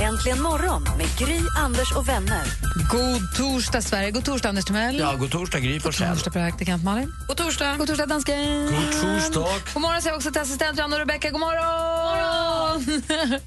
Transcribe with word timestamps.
Äntligen 0.00 0.42
morgon 0.42 0.82
med 0.98 1.06
Gry, 1.18 1.40
Anders 1.56 1.92
och 1.92 2.08
vänner. 2.08 2.42
God 2.90 3.34
torsdag, 3.36 3.82
Sverige. 3.82 4.10
God 4.10 4.24
torsdag, 4.24 4.48
Anders 4.48 4.64
Timell. 4.64 4.98
Ja, 4.98 5.14
god 5.14 5.30
torsdag, 5.30 5.60
Gry 5.60 5.78
God 5.78 5.82
torsdag, 5.82 6.30
praktikant 6.30 6.84
Malin. 6.84 7.12
God 7.28 7.36
torsdag. 7.36 7.76
God 7.76 7.88
torsdag, 7.88 8.06
dansken. 8.06 8.64
God 8.64 8.92
torsdag. 9.02 9.48
God 9.74 9.82
morgon 9.82 10.02
säger 10.02 10.12
jag 10.12 10.16
också 10.16 10.30
till 10.30 10.40
assistent 10.40 10.78
Johanna 10.78 10.96
och 10.96 11.00
Rebecka. 11.00 11.30
God 11.30 11.40
morgon! 11.40 13.02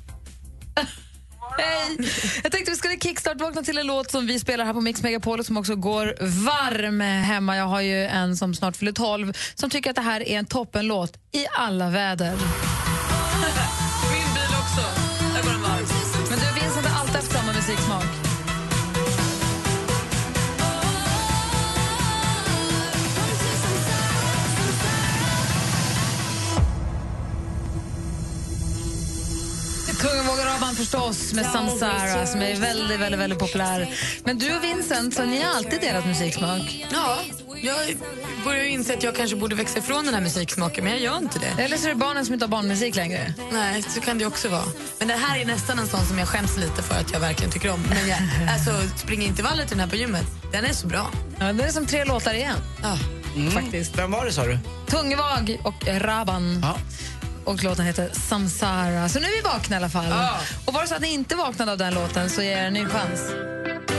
Hej! 1.57 2.09
Jag 2.43 2.51
tänkte 2.51 2.71
vi 2.71 2.77
skulle 2.77 2.97
kickstart-vakna 2.97 3.63
till 3.63 3.77
en 3.77 3.87
låt 3.87 4.11
som 4.11 4.27
vi 4.27 4.39
spelar 4.39 4.65
här 4.65 4.73
på 4.73 4.81
Mix 4.81 5.03
Megapol 5.03 5.39
och 5.39 5.45
som 5.45 5.57
också 5.57 5.75
går 5.75 6.15
varm 6.45 7.01
hemma. 7.01 7.57
Jag 7.57 7.65
har 7.65 7.81
ju 7.81 8.05
en 8.05 8.37
som 8.37 8.55
snart 8.55 8.75
fyller 8.77 8.91
12 8.91 9.33
som 9.55 9.69
tycker 9.69 9.89
att 9.89 9.95
det 9.95 10.01
här 10.01 10.21
är 10.21 10.39
en 10.39 10.45
toppenlåt 10.45 11.17
i 11.31 11.45
alla 11.57 11.89
väder. 11.89 12.33
Haft 17.77 17.87
samma 17.87 17.99
musiksmak. 17.99 18.05
Kungavågaraban 29.99 30.75
förstås 30.75 31.33
med 31.33 31.45
Samsara 31.45 32.25
som 32.25 32.41
är 32.41 32.55
väldigt, 32.55 32.99
väldigt, 32.99 33.19
väldigt 33.19 33.39
populär. 33.39 33.89
Men 34.23 34.37
du 34.37 34.55
och 34.55 34.63
Vincent, 34.63 35.13
så 35.13 35.25
ni 35.25 35.41
har 35.41 35.53
alltid 35.55 35.81
delat 35.81 36.05
musiksmak. 36.05 36.85
Ja, 36.91 37.19
jag 37.61 37.75
börjar 38.47 38.63
ju 38.63 38.69
inse 38.69 38.93
att 38.93 39.03
jag 39.03 39.15
kanske 39.15 39.35
borde 39.35 39.55
växa 39.55 39.79
ifrån 39.79 40.05
den 40.05 40.13
här 40.13 40.21
musiksmaken, 40.21 40.83
men 40.83 40.93
jag 40.93 41.01
gör 41.01 41.17
inte 41.17 41.39
det. 41.39 41.63
Eller 41.63 41.77
så 41.77 41.85
är 41.85 41.89
det 41.89 41.95
barnen 41.95 42.25
som 42.25 42.33
inte 42.33 42.45
har 42.45 42.49
barnmusik 42.49 42.95
längre. 42.95 43.33
Nej, 43.51 43.81
så 43.81 44.01
kan 44.01 44.17
det 44.17 44.25
också 44.25 44.49
vara. 44.49 44.63
Men 44.99 45.07
det 45.07 45.13
här 45.13 45.39
är 45.39 45.45
nästan 45.45 45.79
en 45.79 45.87
sån 45.87 46.05
som 46.05 46.17
jag 46.19 46.27
skäms 46.27 46.57
lite 46.57 46.83
för 46.83 46.95
att 46.95 47.11
jag 47.13 47.19
verkligen 47.19 47.51
tycker 47.51 47.71
om. 47.71 47.81
Men 47.89 48.07
jag, 48.09 48.19
alltså, 48.53 48.97
springa 48.97 49.23
intervallet 49.25 49.67
till 49.67 49.77
den 49.77 49.83
här 49.83 49.89
på 49.89 49.95
gymmet, 49.95 50.25
den 50.51 50.65
är 50.65 50.73
så 50.73 50.87
bra. 50.87 51.11
Ja, 51.39 51.53
det 51.53 51.63
är 51.63 51.69
som 51.71 51.85
tre 51.85 52.05
låtar 52.05 52.33
igen, 52.33 52.57
Ja. 52.81 52.97
faktiskt. 53.51 53.97
Vem 53.97 54.11
var 54.11 54.25
det, 54.25 54.31
sa 54.31 54.43
du? 54.45 54.59
Tungvag 54.87 55.57
och 55.63 55.87
Raban. 55.87 56.59
Ja. 56.63 56.77
Och 57.45 57.63
låten 57.63 57.85
heter 57.85 58.09
Samsara. 58.13 59.09
Så 59.09 59.19
nu 59.19 59.25
är 59.25 59.35
vi 59.35 59.41
vakna 59.41 59.75
i 59.75 59.77
alla 59.79 59.89
fall. 59.89 60.05
Ja. 60.09 60.37
Och 60.65 60.73
var 60.73 60.81
det 60.81 60.87
så 60.87 60.95
att 60.95 61.01
ni 61.01 61.13
inte 61.13 61.35
vaknade 61.35 61.71
av 61.71 61.77
den 61.77 61.93
låten 61.93 62.29
så 62.29 62.41
ger 62.41 62.51
jag 62.51 62.59
er 62.61 62.65
en 62.67 62.73
ny 62.73 62.85
chans. 62.85 63.21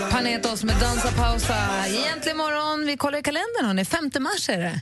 Panetos 0.00 0.64
med 0.64 0.76
Dansa 0.80 1.12
pausa. 1.12 1.86
Egentligen 1.86 2.36
morgon, 2.36 2.86
vi 2.86 2.96
kollar 2.96 3.18
i 3.18 3.22
kalendern, 3.22 3.66
hörni. 3.66 3.84
5 3.84 4.10
mars 4.20 4.48
är 4.48 4.58
det. 4.58 4.80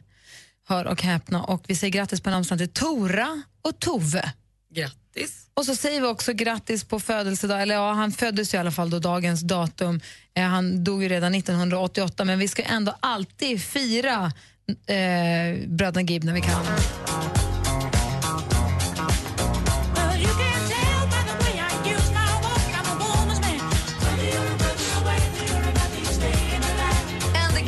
Hör 0.68 0.84
och 0.86 1.02
häpna. 1.02 1.42
Och 1.42 1.64
vi 1.66 1.74
säger 1.74 1.92
grattis 1.92 2.20
på 2.20 2.30
namnsdagen 2.30 2.58
till 2.58 2.82
Tora 2.82 3.42
och 3.62 3.78
Tove. 3.78 4.32
Grattis. 4.74 5.46
Och 5.54 5.64
så 5.64 5.76
säger 5.76 6.00
vi 6.00 6.06
också 6.06 6.32
grattis 6.32 6.84
på 6.84 7.00
födelsedag, 7.00 7.62
eller 7.62 7.74
ja, 7.74 7.92
han 7.92 8.12
föddes 8.12 8.54
ju 8.54 8.58
i 8.58 8.60
alla 8.60 8.72
fall 8.72 8.90
då 8.90 8.98
dagens 8.98 9.40
datum. 9.40 10.00
Eh, 10.34 10.44
han 10.44 10.84
dog 10.84 11.02
ju 11.02 11.08
redan 11.08 11.34
1988, 11.34 12.24
men 12.24 12.38
vi 12.38 12.48
ska 12.48 12.62
ändå 12.62 12.94
alltid 13.00 13.62
fira 13.62 14.32
eh, 14.86 15.68
bröderna 15.68 16.02
Gibb 16.02 16.24
när 16.24 16.32
vi 16.32 16.40
kan. 16.40 17.43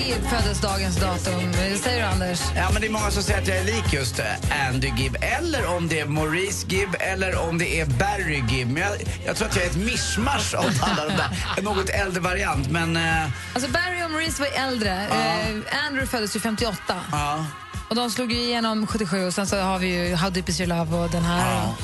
Gibb 0.07 0.27
föddes 0.31 0.61
dagens 0.61 0.97
datum. 0.97 1.53
Säger 1.83 1.97
du, 1.97 2.03
Anders? 2.03 2.41
Ja, 2.57 2.69
men 2.73 2.81
det 2.81 2.87
är 2.87 2.91
många 2.91 3.11
som 3.11 3.23
säger 3.23 3.41
att 3.43 3.49
jag 3.49 3.57
är 3.57 3.65
lik 3.65 3.93
just 3.93 4.19
eh, 4.19 4.67
Andy 4.69 4.93
Gibb. 4.99 5.17
Eller 5.21 5.67
om 5.77 5.89
det 5.89 6.01
är 6.01 6.07
Maurice 6.07 6.67
Gibb 6.69 6.89
eller 7.01 7.39
om 7.49 7.59
det 7.59 7.81
är 7.81 7.87
Barry 7.87 8.43
Gibb. 8.51 8.69
Men 8.71 8.83
jag, 8.83 8.93
jag 9.27 9.37
tror 9.37 9.49
att 9.49 9.57
jag 9.57 9.65
är 9.65 9.71
ett 9.71 9.77
mischmasch 9.77 10.55
av 10.55 10.65
alla 10.81 11.05
de 11.09 11.17
där. 11.17 11.55
En 11.59 11.65
något 11.65 11.89
äldre 11.89 12.21
variant, 12.21 12.71
men... 12.71 12.97
eh, 12.97 13.25
Alltså 13.55 13.71
Barry 13.71 14.05
och 14.05 14.11
Maurice 14.11 14.41
var 14.43 14.49
äldre. 14.69 15.07
Eh, 15.07 15.85
Andrew 15.87 16.07
föddes 16.07 16.37
ju 16.37 16.41
58. 16.41 16.77
Ja. 17.13 17.47
Och 17.89 17.97
de 17.97 18.11
slog 18.11 18.33
ju 18.33 18.39
igenom 18.39 18.87
77 18.87 19.27
och 19.27 19.35
sen 19.35 19.47
så 19.47 19.61
har 19.61 19.79
vi 19.79 19.87
ju 20.09 20.15
How 20.15 20.31
Deep 20.31 20.49
Is 20.49 20.61
Your 20.61 20.69
Love 20.69 20.97
och 20.97 21.11
den 21.11 21.25
här. 21.25 21.55
Ja. 21.55 21.75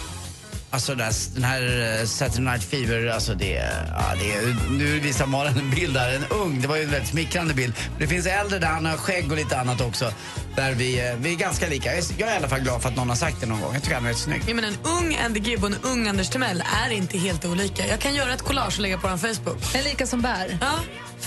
Alltså 0.72 0.94
den 0.94 1.04
här, 1.04 1.12
den 1.34 1.44
här 1.44 2.06
Saturday 2.06 2.44
Night 2.44 2.64
Fever, 2.64 3.06
alltså 3.06 3.34
det, 3.34 3.52
ja, 3.90 4.14
det 4.20 4.32
är, 4.32 4.70
nu 4.70 5.00
visar 5.00 5.26
Malin 5.26 5.58
en 5.58 5.70
bild 5.70 5.94
där, 5.94 6.14
en 6.14 6.24
ung, 6.30 6.60
det 6.60 6.68
var 6.68 6.76
ju 6.76 6.82
en 6.82 6.90
väldigt 6.90 7.08
smickrande 7.10 7.54
bild. 7.54 7.74
Det 7.98 8.06
finns 8.06 8.26
äldre 8.26 8.58
där 8.58 8.66
han 8.68 8.86
har 8.86 8.96
skägg 8.96 9.30
och 9.30 9.36
lite 9.36 9.60
annat 9.60 9.80
också, 9.80 10.12
där 10.56 10.72
vi, 10.74 11.08
eh, 11.08 11.16
vi 11.18 11.32
är 11.32 11.36
ganska 11.36 11.68
lika. 11.68 11.94
Jag 11.94 12.28
är, 12.28 12.34
i 12.34 12.36
alla 12.36 12.48
fall 12.48 12.60
glad 12.60 12.82
för 12.82 12.88
att 12.88 12.96
någon 12.96 13.08
har 13.08 13.16
sagt 13.16 13.40
det 13.40 13.46
någon 13.46 13.60
gång. 13.60 13.74
Jag 13.74 13.82
tycker 13.82 13.94
han 13.94 14.04
är 14.04 14.08
rätt 14.08 14.18
snygg. 14.18 14.42
Ja, 14.46 14.54
men 14.54 14.64
en 14.64 14.76
ung 14.84 15.16
Andy 15.24 15.40
Gibb 15.40 15.64
och 15.64 15.70
en 15.70 15.76
ung 15.82 16.08
Anders 16.08 16.28
Timell 16.28 16.62
är 16.84 16.90
inte 16.90 17.18
helt 17.18 17.44
olika. 17.44 17.86
Jag 17.86 18.00
kan 18.00 18.14
göra 18.14 18.34
ett 18.34 18.42
collage 18.42 18.74
och 18.76 18.80
lägga 18.82 18.98
på 18.98 19.08
vår 19.08 19.16
Facebook. 19.16 19.74
En 19.74 19.84
lika 19.84 20.06
som 20.06 20.20
bär. 20.22 20.58
Ja. 20.60 20.72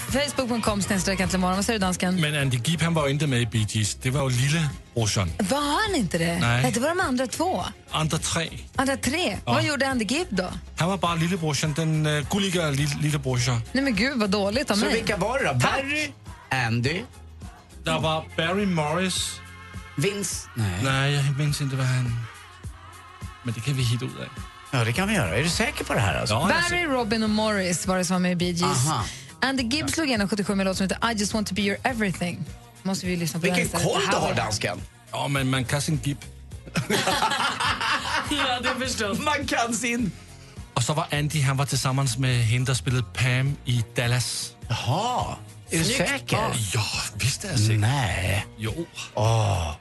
Facebook.com 0.10 0.82
snedstreck 0.82 1.20
äntligen 1.20 1.42
morgon. 1.42 1.56
Vad 1.56 1.66
säger 1.66 1.80
du 1.80 1.86
dansken? 1.86 2.22
Men 2.22 2.36
Andy 2.42 2.58
Gibb 2.66 2.82
han 2.82 2.94
var 2.94 3.08
inte 3.08 3.28
med 3.28 3.42
i 3.42 3.46
Bee 3.46 3.66
Gees. 3.70 3.96
Det 3.96 4.10
var 4.10 4.30
ju 4.30 4.38
lillebrorsan. 4.38 5.32
Var 5.40 5.82
han 5.88 5.96
inte 5.96 6.18
det? 6.18 6.40
Nej. 6.40 6.72
det 6.74 6.80
var 6.80 6.90
de 6.90 7.00
andra 7.00 7.28
två. 7.28 7.64
Andra 7.92 8.18
tre. 8.18 8.50
Andra 8.76 8.98
tre. 8.98 9.38
Vad 9.46 9.64
gjorde 9.64 9.88
Andy 9.88 10.06
Gibb 10.06 10.28
då? 10.30 10.50
Han 10.78 10.90
var 10.90 10.98
bara 10.98 11.16
lillebrorsan, 11.16 11.74
den 11.74 12.06
uh, 12.06 12.28
gulliga 12.32 12.62
lill- 12.72 13.02
lillebrorsan. 13.02 13.62
Nej 13.72 13.84
men 13.84 13.96
gud 13.96 14.20
vad 14.20 14.30
dåligt 14.30 14.72
av 14.72 14.76
Så 14.76 14.86
mig. 14.86 14.94
vilka 14.94 15.18
var 15.18 15.40
det 15.40 15.46
då? 15.46 15.54
Barry, 15.54 16.12
Andy, 16.66 17.02
Der 17.86 18.00
var 18.00 18.26
Barry 18.38 18.66
Morris. 18.66 19.40
Vince? 19.96 20.48
Nej. 20.56 20.84
Nej, 20.84 21.14
jag 21.14 21.38
minns 21.38 21.62
inte 21.62 21.76
vad 21.76 21.86
han... 21.86 22.20
Men 23.44 23.54
det 23.54 23.60
kan 23.62 23.74
vi 23.74 23.84
hitta 23.84 24.06
ut 24.06 24.12
av. 24.20 24.26
Ja, 24.72 24.84
det 24.84 24.94
kan 24.94 25.08
vi 25.08 25.14
göra. 25.14 25.36
Är 25.38 25.44
du 25.44 25.50
säker 25.50 25.84
på 25.86 25.94
det 25.94 26.00
här 26.00 26.20
alltså? 26.20 26.36
Ja, 26.36 26.48
Barry, 26.70 26.84
Robin 26.86 27.24
och 27.24 27.30
Morris 27.30 27.88
var 27.88 27.98
det 27.98 28.06
som 28.06 28.14
var 28.14 28.20
med 28.20 28.32
i 28.32 28.36
Bee 28.36 28.52
Gees. 28.52 28.88
Aha. 28.88 29.06
Andy 29.42 29.64
Gibb 29.64 29.90
slog 29.90 30.08
igenom 30.08 30.30
77 30.30 30.56
med 30.56 30.64
en 30.64 30.68
låt 30.68 30.78
som 30.78 30.84
heter 30.90 31.12
I 31.12 31.16
just 31.20 31.34
want 31.34 31.48
to 31.48 31.54
be 31.56 31.62
your 31.62 31.78
everything. 31.84 32.46
Måste 32.84 33.06
vi 33.06 33.16
lyssna 33.16 33.40
på 33.40 33.44
Vilken 33.44 33.68
koll 33.68 34.02
Det 34.02 34.08
du 34.12 34.16
har, 34.18 34.28
var- 34.28 34.36
dansken. 34.36 34.82
Ja, 35.12 35.28
men 35.28 35.50
man 35.50 35.66
kan 35.66 35.82
sin 35.82 36.00
Gibb. 36.04 36.18
ja, 38.30 38.60
det 38.62 38.86
förstås. 38.86 39.20
Man 39.20 39.46
kan 39.48 39.74
sin... 39.74 40.12
Och 40.74 40.84
så 40.84 40.94
var 40.94 41.08
Andy, 41.12 41.42
han 41.42 41.58
var 41.58 41.66
tillsammans 41.66 42.18
med 42.18 42.46
henne 42.46 42.66
der 42.66 42.74
spelade 42.74 43.04
Pam 43.14 43.56
i 43.66 43.84
Dallas. 43.96 44.52
Jaha. 44.70 45.36
Är 45.76 45.80
du 45.80 45.86
säker? 45.86 46.38
Ja, 46.74 46.84
visst 47.14 47.44
är 47.44 47.50
jag 47.50 47.60
säker. 47.60 47.78
Nej. 47.78 48.46
Jo. 48.58 48.86
Åh. 49.14 49.72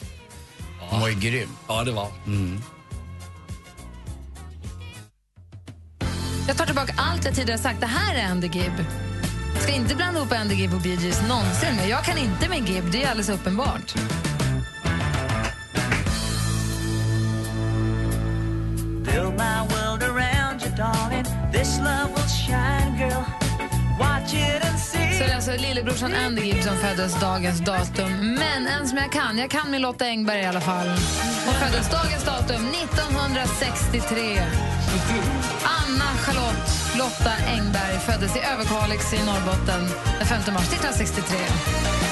Hon 0.81 1.01
var 1.01 1.09
ju 1.09 1.15
grym. 1.15 1.49
Ja, 1.69 1.85
det 1.85 1.93
var. 1.93 2.09
Jag 6.49 6.57
tar 6.57 6.67
tillbaka 6.67 6.95
allt 6.97 7.25
jag 7.25 7.35
tidigare 7.35 7.59
sagt. 7.59 7.81
Det 7.81 7.87
här 7.87 8.15
är 8.15 8.31
Andy 8.31 8.47
Gibb. 8.47 8.85
Ska 9.61 9.73
inte 9.73 9.95
blanda 9.95 10.21
ihop 10.21 10.33
Andy 10.33 10.55
Gibb 10.55 10.75
och 10.75 10.81
Bee 10.81 10.95
Gees 10.95 11.23
någonsin. 11.29 11.77
Men 11.77 11.89
jag 11.89 12.05
kan 12.05 12.19
inte 12.19 12.49
med 12.49 12.69
Gibb, 12.69 12.85
det 12.93 13.03
är 13.03 13.11
alldeles 13.11 13.29
uppenbart. 13.29 13.95
Alltså, 25.55 25.69
lillebrorsan 25.69 26.15
Andy 26.15 26.43
Gibb 26.43 26.57
föddes 26.57 27.21
dagens 27.21 27.61
datum. 27.61 28.35
Men 28.39 28.67
en 28.67 28.89
som 28.89 28.99
jag 28.99 29.13
kan, 29.13 29.39
jag 29.39 29.51
kan 29.51 29.71
min 29.71 29.83
Lotta 29.83 30.07
Engberg 30.07 30.41
i 30.41 30.45
alla 30.45 30.61
fall. 30.61 30.89
Hon 31.47 31.55
föddes 31.55 31.91
dagens 31.91 32.25
datum 32.25 32.67
1963. 32.69 34.43
Anna 35.65 36.11
Charlotte 36.25 36.97
Lotta 36.99 37.33
Engberg 37.47 37.99
föddes 37.99 38.37
i 38.37 38.41
Överkalix 38.53 39.13
i 39.13 39.25
Norrbotten 39.25 39.89
den 40.19 40.27
5 40.27 40.55
mars 40.55 40.69
1963. 40.73 42.04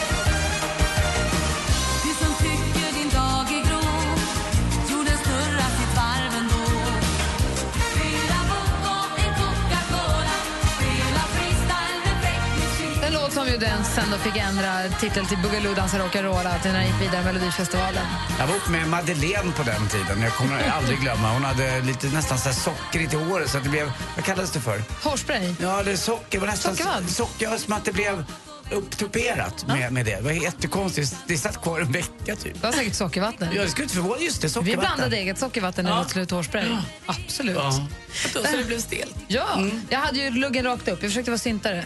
Den 13.58 13.84
sen 13.84 14.04
då 14.10 14.18
fick 14.18 14.36
ändra 14.36 14.88
titel 15.00 15.26
till 15.26 15.38
Boogaloo 15.38 15.74
dansar 15.74 15.98
rock'n'rolla 15.98 16.62
till 16.62 16.72
när 16.72 16.78
den 16.78 16.86
gick 16.86 17.00
vidare 17.00 17.24
Melodifestivalen. 17.24 18.06
Jag 18.38 18.46
var 18.46 18.54
ihop 18.54 18.68
med 18.68 18.88
Madeleine 18.88 19.52
på 19.52 19.62
den 19.62 19.88
tiden. 19.88 20.22
Jag 20.22 20.32
kommer 20.32 20.68
aldrig 20.68 20.98
glömma. 21.00 21.32
Hon 21.32 21.44
hade 21.44 21.80
lite 21.80 22.06
nästan 22.06 22.38
så 22.38 22.48
här 22.48 22.56
sockrigt 22.56 23.12
i 23.14 23.16
håret 23.16 23.50
så 23.50 23.58
att 23.58 23.64
det 23.64 23.70
blev, 23.70 23.92
vad 24.16 24.24
kallades 24.24 24.50
det 24.50 24.60
för? 24.60 24.82
Hårspray? 25.02 25.54
Ja, 25.60 25.82
det 25.82 25.96
socker. 25.96 26.38
Var 26.40 26.46
nästan 26.46 26.76
Sockervadd? 26.76 27.10
socker, 27.10 27.56
som 27.58 27.72
att 27.72 27.84
det 27.84 27.92
blev 27.92 28.24
upptuperat 28.72 29.66
med, 29.66 29.92
med 29.92 30.04
det. 30.06 30.16
Det 30.16 30.22
var 30.22 30.30
jättekonstigt. 30.32 31.16
Det 31.26 31.36
satt 31.38 31.62
kvar 31.62 31.80
en 31.80 31.92
vecka 31.92 32.36
typ. 32.36 32.54
Det 32.54 32.62
var 32.62 32.72
säkert 32.72 32.94
sockervatten. 32.94 33.48
Jag 33.54 33.70
skulle 33.70 33.82
inte 33.84 33.94
förvåna, 33.94 34.20
just 34.20 34.40
det, 34.42 34.46
Vi 34.46 34.52
sockervatten. 34.52 34.80
blandade 34.96 35.16
eget 35.16 35.38
sockervatten 35.38 35.84
när 35.84 35.90
det 35.92 35.96
var 35.98 36.04
slut 36.04 36.30
hårspray. 36.30 36.76
Absolut. 37.06 37.56
Ja. 37.56 37.86
Så 38.32 38.56
det 38.56 38.64
blev 38.66 38.78
stelt. 38.80 39.14
Ja, 39.28 39.48
Mm. 39.56 39.82
jag 39.90 39.98
hade 39.98 40.18
ju 40.18 40.30
luggen 40.30 40.64
rakt 40.64 40.88
upp. 40.88 41.02
Jag 41.02 41.10
försökte 41.10 41.30
vara 41.30 41.38
syntare. 41.38 41.84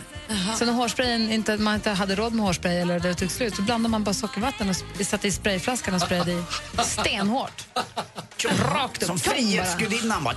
Så 0.58 0.64
när 0.64 0.72
hårsprayen 0.72 1.30
inte, 1.32 1.56
man 1.56 1.74
inte 1.74 1.90
hade 1.90 2.14
råd 2.14 2.32
med 2.32 2.44
hårspray 2.46 2.76
eller 2.76 3.00
det 3.00 3.14
tog 3.14 3.30
slut 3.30 3.56
så 3.56 3.62
blandade 3.62 3.90
man 3.90 4.04
bara 4.04 4.14
sockervatten 4.14 4.68
och 4.70 5.06
satte 5.06 5.28
i 5.28 5.32
sprayflaskan 5.32 5.94
och 5.94 6.00
sprayade 6.00 6.32
i 6.32 6.42
stenhårt. 6.84 7.66
Rakt 8.74 9.02
upp. 9.02 9.06
Som. 9.06 9.18
Frihetsgudinnan 9.18 10.24
bara. 10.24 10.34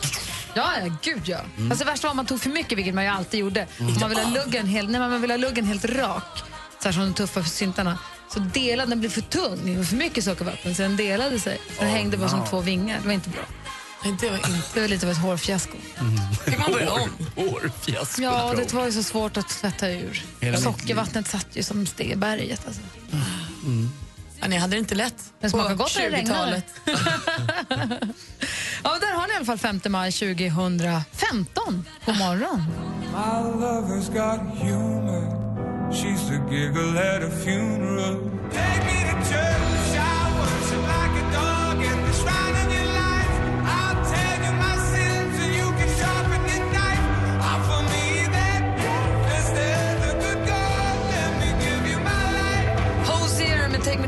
Ja, 0.54 0.72
ja, 0.84 0.96
gud 1.02 1.22
ja. 1.26 1.40
Mm. 1.58 1.72
Alltså, 1.72 1.86
det 1.86 1.92
värsta 1.92 2.08
var 2.08 2.12
om 2.12 2.18
man 2.18 2.26
tog 2.26 2.42
för 2.42 2.50
mycket, 2.50 2.78
vilket 2.78 2.94
man 2.94 3.04
ju 3.04 3.10
alltid 3.10 3.40
gjorde. 3.40 3.68
Om 3.80 3.96
man 4.00 4.10
vill 4.10 4.20
ha 4.20 4.30
luggen 4.30 4.68
helt, 4.68 4.90
nej, 4.90 5.00
man 5.00 5.22
vill 5.22 5.32
ha 5.32 5.38
luggen 5.38 5.66
helt 5.66 5.86
rak, 5.86 6.44
så 6.80 6.86
här 6.88 6.92
som 6.92 7.02
de 7.04 7.14
tuffa 7.14 7.44
syntarna, 7.44 8.00
så 8.34 8.40
delade 8.40 8.90
den 8.92 9.00
blev 9.00 9.10
för 9.10 9.22
tung. 9.22 9.60
Det 9.66 9.78
var 9.78 9.84
för 9.84 9.96
mycket 9.96 10.24
sockervatten 10.24 10.76
så 10.76 10.82
den 10.82 10.96
delade 10.98 11.40
sig. 11.40 11.62
Så 11.78 11.84
den 11.84 11.92
hängde 11.92 12.18
bara 12.18 12.30
som 12.30 12.46
två 12.50 12.62
vingar. 12.62 13.00
Det 13.02 13.06
var 13.08 13.14
inte 13.14 13.30
bra. 13.30 13.42
Nej, 14.04 14.16
det 14.22 14.30
var 14.30 14.38
inte... 14.38 14.50
Det 14.74 14.82
var 14.82 14.88
lite 14.88 15.06
av 15.06 15.12
ett 15.12 15.18
hårfiasko. 15.18 15.78
Fick 16.46 16.60
man 16.60 16.72
börja 16.72 16.92
om? 16.92 17.10
Hårfiasko. 17.36 18.22
Ja, 18.22 18.54
det 18.58 18.74
var 18.74 18.86
ju 18.86 18.92
så 18.92 19.04
svårt 19.04 19.38
att 19.38 19.50
tvätta 19.50 19.90
ur. 19.90 20.24
Hela 20.40 20.58
Sockervattnet 20.58 21.28
satt 21.28 21.48
ju 21.54 21.64
som 21.64 21.86
steberget. 21.86 22.62
Alltså. 22.68 22.82
Ja, 24.42 24.48
ni 24.48 24.58
hade 24.58 24.76
det 24.76 24.80
inte 24.80 24.96
lätt 24.96 25.34
Det 25.40 25.50
smakar 25.50 25.76
gott 25.76 25.96
när 25.96 26.04
det 26.10 26.18
regnar. 26.18 26.36
20-talet. 26.36 26.66
Ja, 28.84 28.98
där 29.02 29.14
har 29.14 29.28
ni 29.28 29.34
i 29.34 29.36
alla 29.36 29.46
fall 29.46 29.58
5 29.58 29.82
maj 29.90 30.12
2015. 30.12 31.86
God 32.06 32.18
morgon. 32.18 32.64
My 33.12 33.42
lover's 33.66 34.10
got 34.14 34.40
humor. 34.58 35.40
She's 35.92 36.28
the 36.30 36.56
giggle 36.56 37.00
at 37.00 37.24
a 37.24 37.30
funeral. 37.44 38.32
Take 38.52 38.86
me 38.86 39.12
to 39.12 39.30
church. 39.30 39.59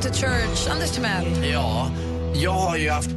To 0.01 0.07
Church. 0.07 0.68
Anders 0.69 0.92
Timell. 0.92 1.45
Ja, 1.51 1.92
jag 2.36 2.51
har 2.51 2.77
ju 2.77 2.89
haft 2.89 3.09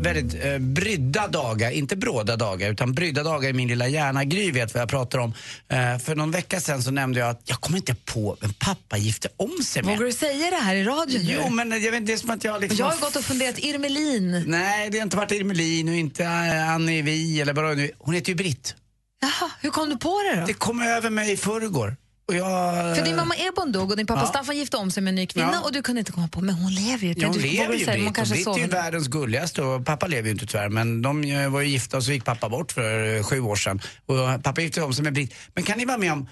väldigt 0.00 0.44
eh, 0.44 0.58
brydda 0.58 1.28
dagar, 1.28 1.70
inte 1.70 1.96
bråda 1.96 2.36
dagar, 2.36 2.70
utan 2.70 2.92
brydda 2.92 3.22
dagar 3.22 3.48
i 3.48 3.52
min 3.52 3.68
lilla 3.68 3.88
hjärna. 3.88 4.24
Gry 4.24 4.50
vet 4.50 4.74
vad 4.74 4.80
jag 4.80 4.88
pratar 4.88 5.18
om. 5.18 5.34
Eh, 5.68 5.98
för 5.98 6.14
någon 6.14 6.30
vecka 6.30 6.60
sedan 6.60 6.82
så 6.82 6.90
nämnde 6.90 7.20
jag 7.20 7.28
att 7.28 7.42
jag 7.44 7.60
kommer 7.60 7.78
inte 7.78 7.94
på 7.94 8.36
vem 8.40 8.52
pappa 8.52 8.96
gifte 8.96 9.28
om 9.36 9.62
sig 9.64 9.82
med. 9.82 9.94
Vågar 9.96 10.06
du 10.06 10.12
säga 10.12 10.50
det 10.50 10.56
här 10.56 10.74
i 10.74 10.84
radion 10.84 11.22
nu? 11.22 11.38
Jo, 11.44 11.50
men 11.50 11.82
jag 11.82 11.92
vet, 11.92 12.06
det 12.06 12.12
är 12.12 12.16
som 12.16 12.30
att 12.30 12.44
jag 12.44 12.60
liksom... 12.60 12.78
Jag 12.78 12.86
har 12.86 13.00
gått 13.00 13.16
och 13.16 13.24
funderat, 13.24 13.58
Irmelin. 13.58 14.44
Nej, 14.46 14.90
det 14.90 14.98
har 14.98 15.02
inte 15.02 15.16
varit 15.16 15.32
Irmelin 15.32 15.88
och 15.88 15.94
inte 15.94 16.24
eh, 16.24 16.70
Annie 16.70 17.02
Vi 17.02 17.40
eller 17.40 17.52
bara 17.52 17.74
nu. 17.74 17.90
Hon 17.98 18.14
heter 18.14 18.28
ju 18.28 18.34
Britt. 18.34 18.74
Jaha, 19.20 19.50
hur 19.60 19.70
kom 19.70 19.88
du 19.88 19.96
på 19.96 20.22
det 20.22 20.40
då? 20.40 20.46
Det 20.46 20.54
kom 20.54 20.82
över 20.82 21.10
mig 21.10 21.32
i 21.32 21.36
förrgår. 21.36 21.96
Och 22.30 22.36
jag... 22.36 22.96
För 22.96 23.04
din 23.04 23.16
mamma 23.16 23.34
Ebon 23.36 23.72
dog 23.72 23.90
och 23.90 23.96
din 23.96 24.06
pappa 24.06 24.20
Ja. 24.20 24.26
Staffan 24.26 24.56
gifte 24.56 24.76
om 24.76 24.90
sig 24.90 25.02
med 25.02 25.10
en 25.10 25.14
ny 25.14 25.26
kvinna 25.26 25.50
Ja. 25.52 25.60
och 25.60 25.72
du 25.72 25.82
kunde 25.82 25.98
inte 25.98 26.12
komma 26.12 26.28
på, 26.28 26.40
men 26.40 26.54
hon 26.54 26.74
lever 26.74 27.06
ju. 27.06 27.14
Ja, 27.16 27.26
hon 27.26 27.36
du, 27.36 27.42
lever 27.42 27.74
ju 27.74 27.84
Britt. 27.86 28.14
Britt 28.14 28.46
är 28.46 28.58
ju 28.58 28.66
världens 28.66 29.08
gulligaste 29.08 29.62
och 29.62 29.86
pappa 29.86 30.06
lever 30.06 30.24
ju 30.24 30.32
inte 30.32 30.46
tyvärr. 30.46 30.68
Men 30.68 31.02
de 31.02 31.24
eh, 31.24 31.48
var 31.48 31.60
ju 31.60 31.68
gifta 31.68 31.96
och 31.96 32.04
så 32.04 32.12
gick 32.12 32.24
pappa 32.24 32.48
bort 32.48 32.72
för 32.72 33.16
eh, 33.16 33.22
sju 33.22 33.40
år 33.40 33.56
sedan. 33.56 33.80
Och 34.06 34.42
pappa 34.42 34.60
gifte 34.60 34.82
om 34.82 34.94
sig 34.94 35.04
med 35.04 35.12
Britt. 35.12 35.34
Men 35.54 35.64
kan 35.64 35.78
ni 35.78 35.84
vara 35.84 35.98
med 35.98 36.12
om 36.12 36.28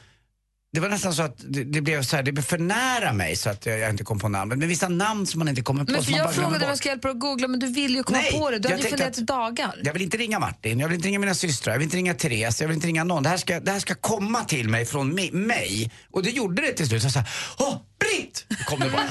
det 0.73 0.81
var 0.81 0.89
nästan 0.89 1.15
så 1.15 1.23
att 1.23 1.37
det, 1.39 1.65
det 1.65 1.81
blev 1.81 2.03
så 2.03 2.17
här, 2.17 2.23
det 2.23 2.33
blev 2.33 2.43
för 2.43 2.59
nära 2.59 3.13
mig 3.13 3.37
så 3.37 3.51
att 3.51 3.67
jag, 3.67 3.79
jag 3.79 3.91
inte 3.91 4.05
kom 4.05 4.19
på 4.19 4.29
namn. 4.29 4.49
Men 4.59 4.69
vissa 4.69 4.89
namn 4.89 5.27
som 5.27 5.39
man 5.39 5.49
inte 5.49 5.63
kommer 5.63 5.85
på. 5.85 5.93
Men 5.93 6.03
för 6.03 6.13
jag 6.13 6.35
frågade 6.35 6.65
om 6.65 6.69
jag 6.69 6.79
ska 6.79 6.89
hjälpa 6.89 7.09
dig 7.09 7.13
att 7.15 7.21
googla, 7.21 7.49
men 7.49 7.61
du 7.61 7.67
vill 7.67 7.95
ju 7.97 8.03
komma 8.03 8.19
Nej, 8.19 8.33
på 8.33 8.51
det. 8.51 8.59
Du 8.59 8.69
jag 8.69 8.77
hade 8.77 8.83
ju 8.83 8.89
funderat 8.91 9.19
i 9.19 9.23
dagar. 9.23 9.81
Jag 9.85 9.93
vill 9.93 10.03
inte 10.03 10.17
ringa 10.17 10.39
Martin, 10.39 10.81
jag 10.81 10.89
vill 10.89 10.95
inte 10.97 11.09
ringa 11.09 11.19
mina 11.19 11.35
systrar, 11.35 11.73
jag 11.75 11.79
vill 11.79 11.87
inte 11.87 11.97
ringa 11.97 12.15
Therese, 12.15 12.61
jag 12.61 12.69
vill 12.69 12.75
inte 12.75 12.87
ringa 12.87 13.05
någon. 13.05 13.23
Det 13.23 13.29
här 13.29 13.37
ska, 13.37 13.61
det 13.61 13.71
här 13.71 13.81
ska 13.81 13.95
komma 13.95 14.45
till 14.45 14.69
mig 14.69 14.85
från 14.85 15.19
mi- 15.19 15.33
mig. 15.33 15.93
Och 16.11 16.23
det 16.23 16.31
gjorde 16.31 16.63
det 16.63 16.73
till 16.73 16.89
slut. 16.89 17.03
Så 17.03 17.07
jag 17.07 17.13
sa, 17.13 17.25
åh, 17.59 17.77
Britt! 17.99 18.47
Kom 18.67 18.81
det 18.81 18.91
bara. 18.91 19.03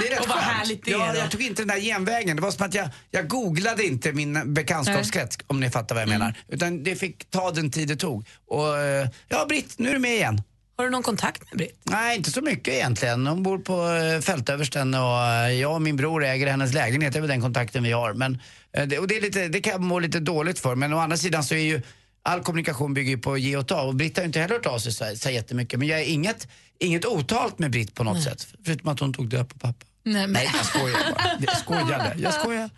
Det 0.00 0.06
är 0.06 0.10
rätt 0.10 0.20
Och 0.20 0.28
vad 0.28 0.36
skönt. 0.38 0.50
härligt 0.50 0.84
det 0.84 0.92
är 0.92 0.98
ja, 0.98 1.12
då. 1.12 1.18
Jag 1.18 1.30
tog 1.30 1.42
inte 1.42 1.62
den 1.62 1.68
där 1.68 1.80
genvägen. 1.80 2.36
Det 2.36 2.42
var 2.42 2.50
som 2.50 2.66
att 2.66 2.74
jag, 2.74 2.88
jag 3.10 3.28
googlade 3.28 3.84
inte 3.86 4.12
min 4.12 4.54
bekantskapskrets, 4.54 5.38
om 5.46 5.60
ni 5.60 5.70
fattar 5.70 5.94
vad 5.94 6.02
jag 6.02 6.08
menar. 6.08 6.34
Utan 6.48 6.82
det 6.82 6.96
fick 6.96 7.30
ta 7.30 7.50
den 7.50 7.70
tid 7.70 7.88
det 7.88 7.96
tog. 7.96 8.26
Och 8.48 8.78
eh, 8.78 9.08
ja, 9.28 9.46
Britt, 9.48 9.74
nu 9.78 9.88
är 9.88 9.92
du 9.92 9.98
med 9.98 10.14
igen. 10.14 10.42
Har 10.76 10.84
du 10.84 10.90
någon 10.90 11.02
kontakt 11.02 11.42
med 11.50 11.58
Britt? 11.58 11.80
Nej, 11.84 12.16
inte 12.16 12.30
så 12.30 12.40
mycket 12.40 12.74
egentligen. 12.74 13.26
Hon 13.26 13.42
bor 13.42 13.58
på 13.58 13.88
eh, 13.88 14.20
Fältöversten 14.20 14.94
och 14.94 15.24
eh, 15.24 15.52
jag 15.52 15.74
och 15.74 15.82
min 15.82 15.96
bror 15.96 16.24
äger 16.24 16.46
hennes 16.46 16.74
lägenhet. 16.74 17.12
Det 17.12 17.18
är 17.18 17.20
väl 17.20 17.30
den 17.30 17.40
kontakten 17.40 17.82
vi 17.82 17.92
har. 17.92 18.12
Men, 18.14 18.40
eh, 18.72 18.98
och 18.98 19.08
det, 19.08 19.16
är 19.16 19.20
lite, 19.20 19.48
det 19.48 19.60
kan 19.60 19.72
jag 19.72 19.80
må 19.80 19.98
lite 19.98 20.20
dåligt 20.20 20.58
för. 20.58 20.74
Men 20.74 20.92
å 20.92 20.98
andra 20.98 21.16
sidan 21.16 21.44
så 21.44 21.54
är 21.54 21.58
ju 21.58 21.82
all 22.22 22.40
kommunikation 22.40 22.94
bygger 22.94 23.10
ju 23.10 23.18
på 23.18 23.32
att 23.32 23.40
ge 23.40 23.56
och 23.56 23.68
ta. 23.68 23.82
Och 23.82 23.94
Britt 23.94 24.16
har 24.16 24.22
ju 24.22 24.26
inte 24.26 24.40
heller 24.40 24.54
hört 24.54 24.66
av 24.66 24.78
sig 24.78 24.92
så, 24.92 25.16
så 25.16 25.30
jättemycket. 25.30 25.78
Men 25.78 25.88
jag 25.88 26.00
är 26.00 26.04
inget, 26.04 26.48
inget 26.78 27.04
otalt 27.04 27.58
med 27.58 27.70
Britt 27.70 27.94
på 27.94 28.04
något 28.04 28.22
sätt. 28.22 28.46
Förutom 28.64 28.88
att 28.88 29.00
hon 29.00 29.12
tog 29.12 29.28
död 29.28 29.48
på 29.48 29.58
pappa. 29.58 29.86
Nej, 30.02 30.22
men. 30.26 30.32
Nej, 30.32 30.50
jag 30.56 30.66
skojar 30.66 31.12
bara. 31.12 31.30
Jag 31.40 31.56
skojade. 31.56 32.14
Jag 32.18 32.34
skojar. 32.34 32.70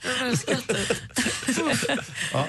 ja. 2.32 2.46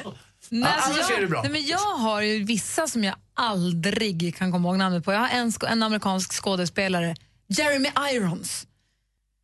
Nej, 0.51 0.69
Ja, 0.69 0.75
alltså 0.75 0.91
annars 0.91 1.09
jag, 1.09 1.17
är 1.17 1.21
det 1.21 1.27
bra. 1.27 1.41
Nej, 1.41 1.51
men 1.51 1.65
jag 1.65 1.77
har 1.97 2.21
ju 2.21 2.43
vissa 2.43 2.87
som 2.87 3.03
jag 3.03 3.15
aldrig 3.33 4.35
kan 4.37 4.51
komma 4.51 4.69
ihåg 4.69 4.77
namnet 4.77 5.05
på. 5.05 5.13
Jag 5.13 5.19
har 5.19 5.29
en, 5.29 5.53
en 5.69 5.83
amerikansk 5.83 6.33
skådespelare, 6.33 7.15
Jeremy 7.47 7.89
Irons. 8.13 8.65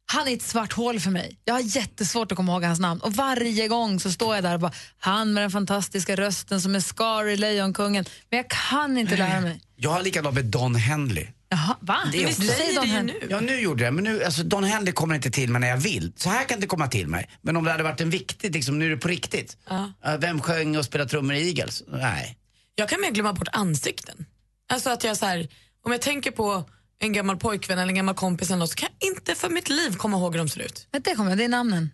Han 0.08 0.28
är 0.28 0.34
ett 0.34 0.42
svart 0.42 0.74
hål 0.74 1.00
för 1.00 1.12
mig. 1.12 1.40
Jag 1.46 1.54
har 1.54 1.62
jättesvårt 1.62 2.32
att 2.32 2.36
komma 2.36 2.52
ihåg 2.54 2.64
hans 2.64 2.80
namn. 2.80 3.02
Och 3.02 3.14
varje 3.14 3.68
gång 3.68 4.00
så 4.00 4.12
står 4.12 4.36
jag 4.36 4.44
där 4.44 4.54
och 4.54 4.60
bara, 4.60 4.72
han 4.98 5.34
med 5.34 5.44
den 5.44 5.52
fantastiska 5.52 6.16
rösten 6.16 6.62
som 6.62 6.76
är 6.76 6.80
Scar 6.80 7.28
i 7.28 7.38
Lejonkungen. 7.38 8.06
Men 8.30 8.38
jag 8.38 8.50
kan 8.50 8.98
inte 8.98 9.18
lära 9.18 9.42
mig. 9.42 9.62
Jag 9.76 9.90
har 9.90 10.02
likadant 10.04 10.36
med 10.36 10.46
Don 10.46 10.76
Henley. 10.76 11.28
Jaha, 11.50 11.78
va? 11.82 11.98
Det 12.12 12.24
är 12.24 12.28
du 12.28 12.34
säger 12.34 12.76
Don 12.76 12.86
Hen- 12.88 13.12
Ja, 13.30 13.40
nu 13.40 13.60
gjorde 13.60 13.84
jag 13.84 13.94
men 13.94 14.04
nu, 14.04 14.24
alltså 14.24 14.44
Don 14.44 14.64
Henley 14.64 14.94
kommer 14.94 15.16
inte 15.16 15.32
till 15.32 15.50
mig 15.50 15.62
när 15.62 15.68
jag 15.68 15.78
vill. 15.78 16.14
Så 16.16 16.30
här 16.30 16.46
kan 16.46 16.60
det 16.60 16.68
komma 16.68 16.88
till 16.88 17.08
mig. 17.08 17.30
Men 17.42 17.58
om 17.58 17.64
det 17.64 17.72
hade 17.72 17.84
varit 17.84 18.02
en 18.02 18.10
viktig, 18.10 18.54
liksom, 18.54 18.80
nu 18.80 18.86
är 18.86 18.90
det 18.90 18.98
på 18.98 19.08
riktigt. 19.08 19.58
Ja. 19.70 19.92
Uh, 20.08 20.18
Vem 20.18 20.42
sjöng 20.42 20.78
och 20.78 20.86
spelade 20.86 21.10
trummor 21.10 21.36
i 21.36 21.48
Eagles? 21.48 21.84
Nej. 21.88 22.38
Jag 22.76 22.90
kan 22.90 23.02
mer 23.02 23.12
glömma 23.12 23.34
bort 23.34 23.48
ansikten. 23.52 24.26
Alltså 24.70 24.90
att 24.90 25.04
jag 25.04 25.18
så 25.18 25.26
här, 25.26 25.48
om 25.86 25.92
jag 25.92 26.02
tänker 26.02 26.32
på 26.32 26.70
en 27.00 27.14
gammal 27.14 27.38
pojkvän 27.38 27.78
eller 27.80 27.90
en 27.90 27.96
gammal 27.96 28.16
kompis 28.16 28.50
eller 28.50 28.58
något, 28.60 28.70
så 28.70 28.76
kan 28.76 28.90
jag 29.00 29.10
inte 29.10 29.36
för 29.36 29.50
mitt 29.50 29.70
liv 29.70 29.96
komma 29.96 30.18
ihåg 30.18 30.34
hur 30.34 30.38
de 30.40 30.50
ser 30.50 30.62
ut. 30.62 30.88
Men 30.92 31.02
det 31.02 31.16
kommer 31.16 31.30
jag, 31.32 31.38
det 31.38 31.44
är 31.44 31.50
namnen 31.50 31.90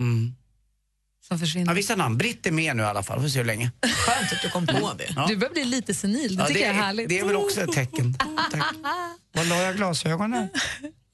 Mm. 0.00 0.34
Som 1.28 1.38
försvinner. 1.38 1.66
Ja, 1.66 1.74
vissa 1.74 1.96
namn. 1.96 2.18
Britt 2.18 2.46
är 2.46 2.50
med 2.50 2.76
nu 2.76 2.82
i 2.82 2.86
alla 2.86 3.02
fall, 3.02 3.20
får 3.20 3.28
se 3.28 3.38
hur 3.38 3.44
länge. 3.46 3.70
Skönt 3.82 4.32
att 4.32 4.42
du 4.42 4.50
kom 4.50 4.66
på 4.66 4.92
det. 4.98 5.12
Ja. 5.16 5.26
Du 5.28 5.36
börjar 5.36 5.52
bli 5.52 5.64
lite 5.64 5.94
senil, 5.94 6.36
det 6.36 6.42
Ja, 6.42 6.46
tycker 6.46 6.60
det, 6.60 6.66
jag 6.66 6.76
är 6.76 6.80
härligt. 6.82 7.08
det 7.08 7.18
är 7.18 7.24
väl 7.24 7.36
också 7.36 7.60
ett 7.60 7.72
tecken. 7.72 8.14
Tack. 8.52 8.62
Var 9.34 9.44
la 9.44 9.62
jag 9.62 9.76
glasögonen? 9.76 10.48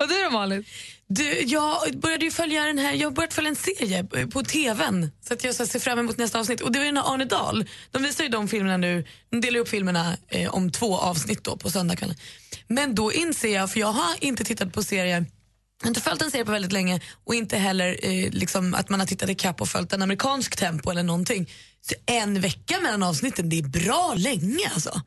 Och 0.02 0.08
du 0.08 0.22
då 0.24 0.30
Malin? 0.30 0.64
Du, 1.08 1.40
jag 1.42 1.98
började 1.98 2.24
ju 2.24 2.30
följa 2.30 2.64
den 2.64 2.78
här, 2.78 2.92
jag 2.94 3.06
har 3.06 3.10
börjat 3.14 3.34
följa 3.34 3.48
en 3.50 3.56
serie 3.56 4.04
på 4.32 4.42
tvn 4.42 5.10
så 5.28 5.34
att 5.34 5.44
jag 5.44 5.54
så 5.54 5.66
ser 5.66 5.78
fram 5.78 5.98
emot 5.98 6.16
nästa 6.18 6.40
avsnitt. 6.40 6.60
Och 6.60 6.72
det 6.72 6.78
var 6.78 6.84
ju 6.86 6.92
den 6.92 6.96
här 7.02 7.14
Arne 7.14 7.24
Dahl. 7.24 7.64
De 7.90 8.02
visar 8.02 8.24
ju 8.24 8.30
de 8.30 8.48
filmerna 8.48 8.76
nu, 8.76 9.04
de 9.30 9.40
delar 9.40 9.60
upp 9.60 9.68
filmerna 9.68 10.16
eh, 10.28 10.54
om 10.54 10.70
två 10.72 10.98
avsnitt 10.98 11.44
då 11.44 11.56
på 11.56 11.70
söndagskvällen. 11.70 12.16
Men 12.68 12.94
då 12.94 13.12
inser 13.12 13.54
jag, 13.54 13.70
för 13.70 13.80
jag 13.80 13.92
har 13.92 14.14
inte 14.20 14.44
tittat 14.44 14.72
på 14.72 14.82
serier 14.82 15.26
jag 15.80 15.86
har 15.86 15.90
inte 15.90 16.00
följt 16.00 16.22
en 16.22 16.30
serie 16.30 16.44
på 16.44 16.52
väldigt 16.52 16.72
länge 16.72 17.00
och 17.24 17.34
inte 17.34 17.56
heller 17.58 17.98
eh, 18.02 18.30
liksom 18.30 18.74
att 18.74 18.88
man 18.88 19.00
har 19.00 19.06
tittat 19.06 19.28
ikapp 19.30 19.60
och 19.60 19.68
följt 19.68 19.92
en 19.92 20.02
amerikansk 20.02 20.56
tempo 20.56 20.90
eller 20.90 21.02
någonting. 21.02 21.50
Så 21.80 21.94
en 22.06 22.40
vecka 22.40 22.80
mellan 22.82 23.02
avsnitten, 23.02 23.48
det 23.48 23.58
är 23.58 23.62
bra 23.62 24.14
länge 24.16 24.70
alltså. 24.74 25.02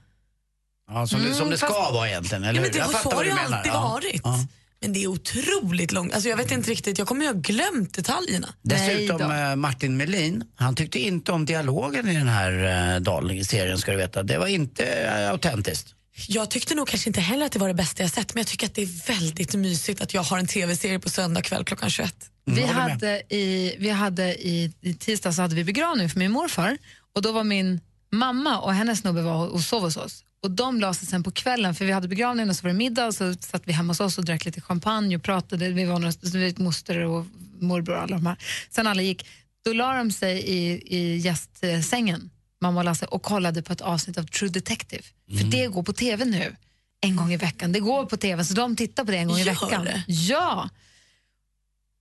Ja, 0.92 1.08
som, 1.08 1.24
det, 1.24 1.34
som 1.34 1.50
det 1.50 1.58
ska 1.58 1.68
fast- 1.68 1.94
vara 1.94 2.10
egentligen, 2.10 2.44
eller 2.44 2.54
Ja, 2.54 2.62
men 2.62 2.72
det 2.72 2.78
Jag 2.78 2.86
har, 2.86 2.92
fattar 2.94 3.10
så 3.10 3.10
har 3.10 3.16
vad 3.16 3.26
det 3.26 3.30
du 3.32 3.38
ju 3.38 3.44
menar. 3.44 3.58
alltid 3.58 3.72
Ja. 3.72 3.82
varit. 3.82 4.22
Ja. 4.24 4.46
Men 4.82 4.94
det 4.94 5.04
är 5.04 5.08
otroligt 5.08 5.92
långt. 5.92 6.14
Alltså 6.14 6.30
jag 6.30 6.38
vet 6.38 6.52
inte 6.52 6.72
riktigt, 6.72 6.98
jag 6.98 7.08
kommer 7.08 7.22
ju 7.22 7.28
ha 7.28 7.40
glömt 7.40 7.94
detaljerna. 7.94 8.54
Dessutom 8.62 9.30
Nej 9.30 9.50
eh, 9.52 9.56
Martin 9.56 9.98
Melin, 9.98 10.44
han 10.56 10.76
tyckte 10.76 11.00
inte 11.00 11.32
om 11.32 11.46
dialogen 11.46 12.08
i 12.10 12.14
den 12.16 12.28
här 12.28 12.94
eh, 12.96 13.00
Dahl-serien 13.02 13.78
ska 13.78 13.92
du 13.92 13.98
veta. 13.98 14.24
Det 14.24 14.38
var 14.38 14.48
inte 14.48 14.86
eh, 14.86 15.30
autentiskt. 15.32 15.94
Jag 16.28 16.50
tyckte 16.50 16.76
nog 16.76 16.88
kanske 16.88 17.10
inte 17.10 17.22
heller 17.22 17.46
att 17.46 17.52
det 17.52 17.60
var 17.60 17.68
det 17.68 17.74
bästa 17.74 18.04
jag 18.04 18.12
sett 18.12 18.34
men 18.34 18.42
jag 18.42 18.48
tycker 18.48 18.68
att 18.68 18.76
det 18.76 18.82
är 18.82 19.08
väldigt 19.08 19.56
mysigt 19.56 20.02
att 20.02 20.14
jag 20.14 20.22
har 20.24 20.38
en 20.38 20.48
tv-serie 20.48 21.00
på 21.00 21.10
söndag 21.10 21.42
kväll 21.42 21.64
klockan 21.64 21.90
21. 21.90 22.16
Vi 22.46 22.62
håller 22.62 22.74
med. 22.74 22.92
hade, 22.92 23.36
i, 23.36 23.76
vi 23.80 23.90
hade 23.90 24.48
i, 24.48 24.74
i 24.82 25.18
hade 25.38 25.56
vi 25.56 25.64
begravning 25.64 26.10
för 26.10 26.20
min 26.20 26.32
morfar 26.32 26.78
och 27.16 27.22
då 27.22 27.32
var 27.32 27.44
min 27.44 27.82
mamma 28.12 28.60
och 28.60 28.74
hennes 28.74 29.00
snubbe 29.00 29.22
var 29.22 29.48
och 29.48 29.62
sov 29.62 29.82
hos 29.82 29.98
oss. 29.98 30.24
Och 30.44 30.52
de 30.52 30.80
la 30.80 30.94
sig 30.94 31.08
sen 31.08 31.24
på 31.24 31.32
kvällen, 31.32 31.76
för 31.76 31.86
vi 31.86 31.92
hade 31.92 32.08
begravningen 32.08 32.50
och 32.50 32.56
så 32.56 32.64
var 32.64 32.70
det 32.70 32.78
middag 32.78 33.06
och 33.08 33.16
så 33.16 33.34
satt 33.34 33.62
vi 33.66 33.72
hemma 33.72 33.92
hos 33.92 34.00
oss 34.00 34.18
och 34.18 34.26
drack 34.26 34.46
lite 34.46 34.62
champagne 34.62 35.16
och 35.16 35.24
pratade. 35.24 35.70
Vi 35.70 35.86
var 35.86 36.00
några, 36.00 36.14
vi- 36.22 36.56
moster 36.58 37.00
och 37.00 37.26
morbror 37.60 37.96
och 37.96 38.02
alla 38.02 38.16
de 38.16 38.26
här. 38.26 38.38
Sen 38.70 38.88
alla 38.88 39.02
gick, 39.02 39.28
då 39.66 39.74
la 39.74 39.94
de 39.98 40.12
sig 40.12 40.40
i, 40.40 40.82
i 40.98 41.18
gästsängen, 41.18 42.30
mamma 42.62 42.80
och 42.80 42.86
Lasse, 42.86 43.06
och 43.06 43.24
kollade 43.24 43.62
på 43.62 43.74
ett 43.74 43.82
avsnitt 43.82 44.18
av 44.18 44.24
True 44.24 44.50
Detective. 44.50 45.04
För 45.38 45.44
det 45.44 45.68
går 45.68 45.84
på 45.84 45.94
tv 45.94 46.26
nu, 46.26 46.56
en 47.02 47.16
gång 47.16 47.34
i 47.34 47.38
veckan. 47.38 47.72
Det 47.72 47.80
går 47.80 48.06
på 48.06 48.18
tv, 48.18 48.46
så 48.46 48.54
de 48.54 48.76
tittar 48.76 49.06
på 49.06 49.12
det 49.12 49.18
en 49.18 49.28
gång 49.28 49.38
i 49.38 49.44
Gör 49.44 49.52
veckan. 49.54 49.86
det? 49.86 50.04
Ja! 50.08 50.70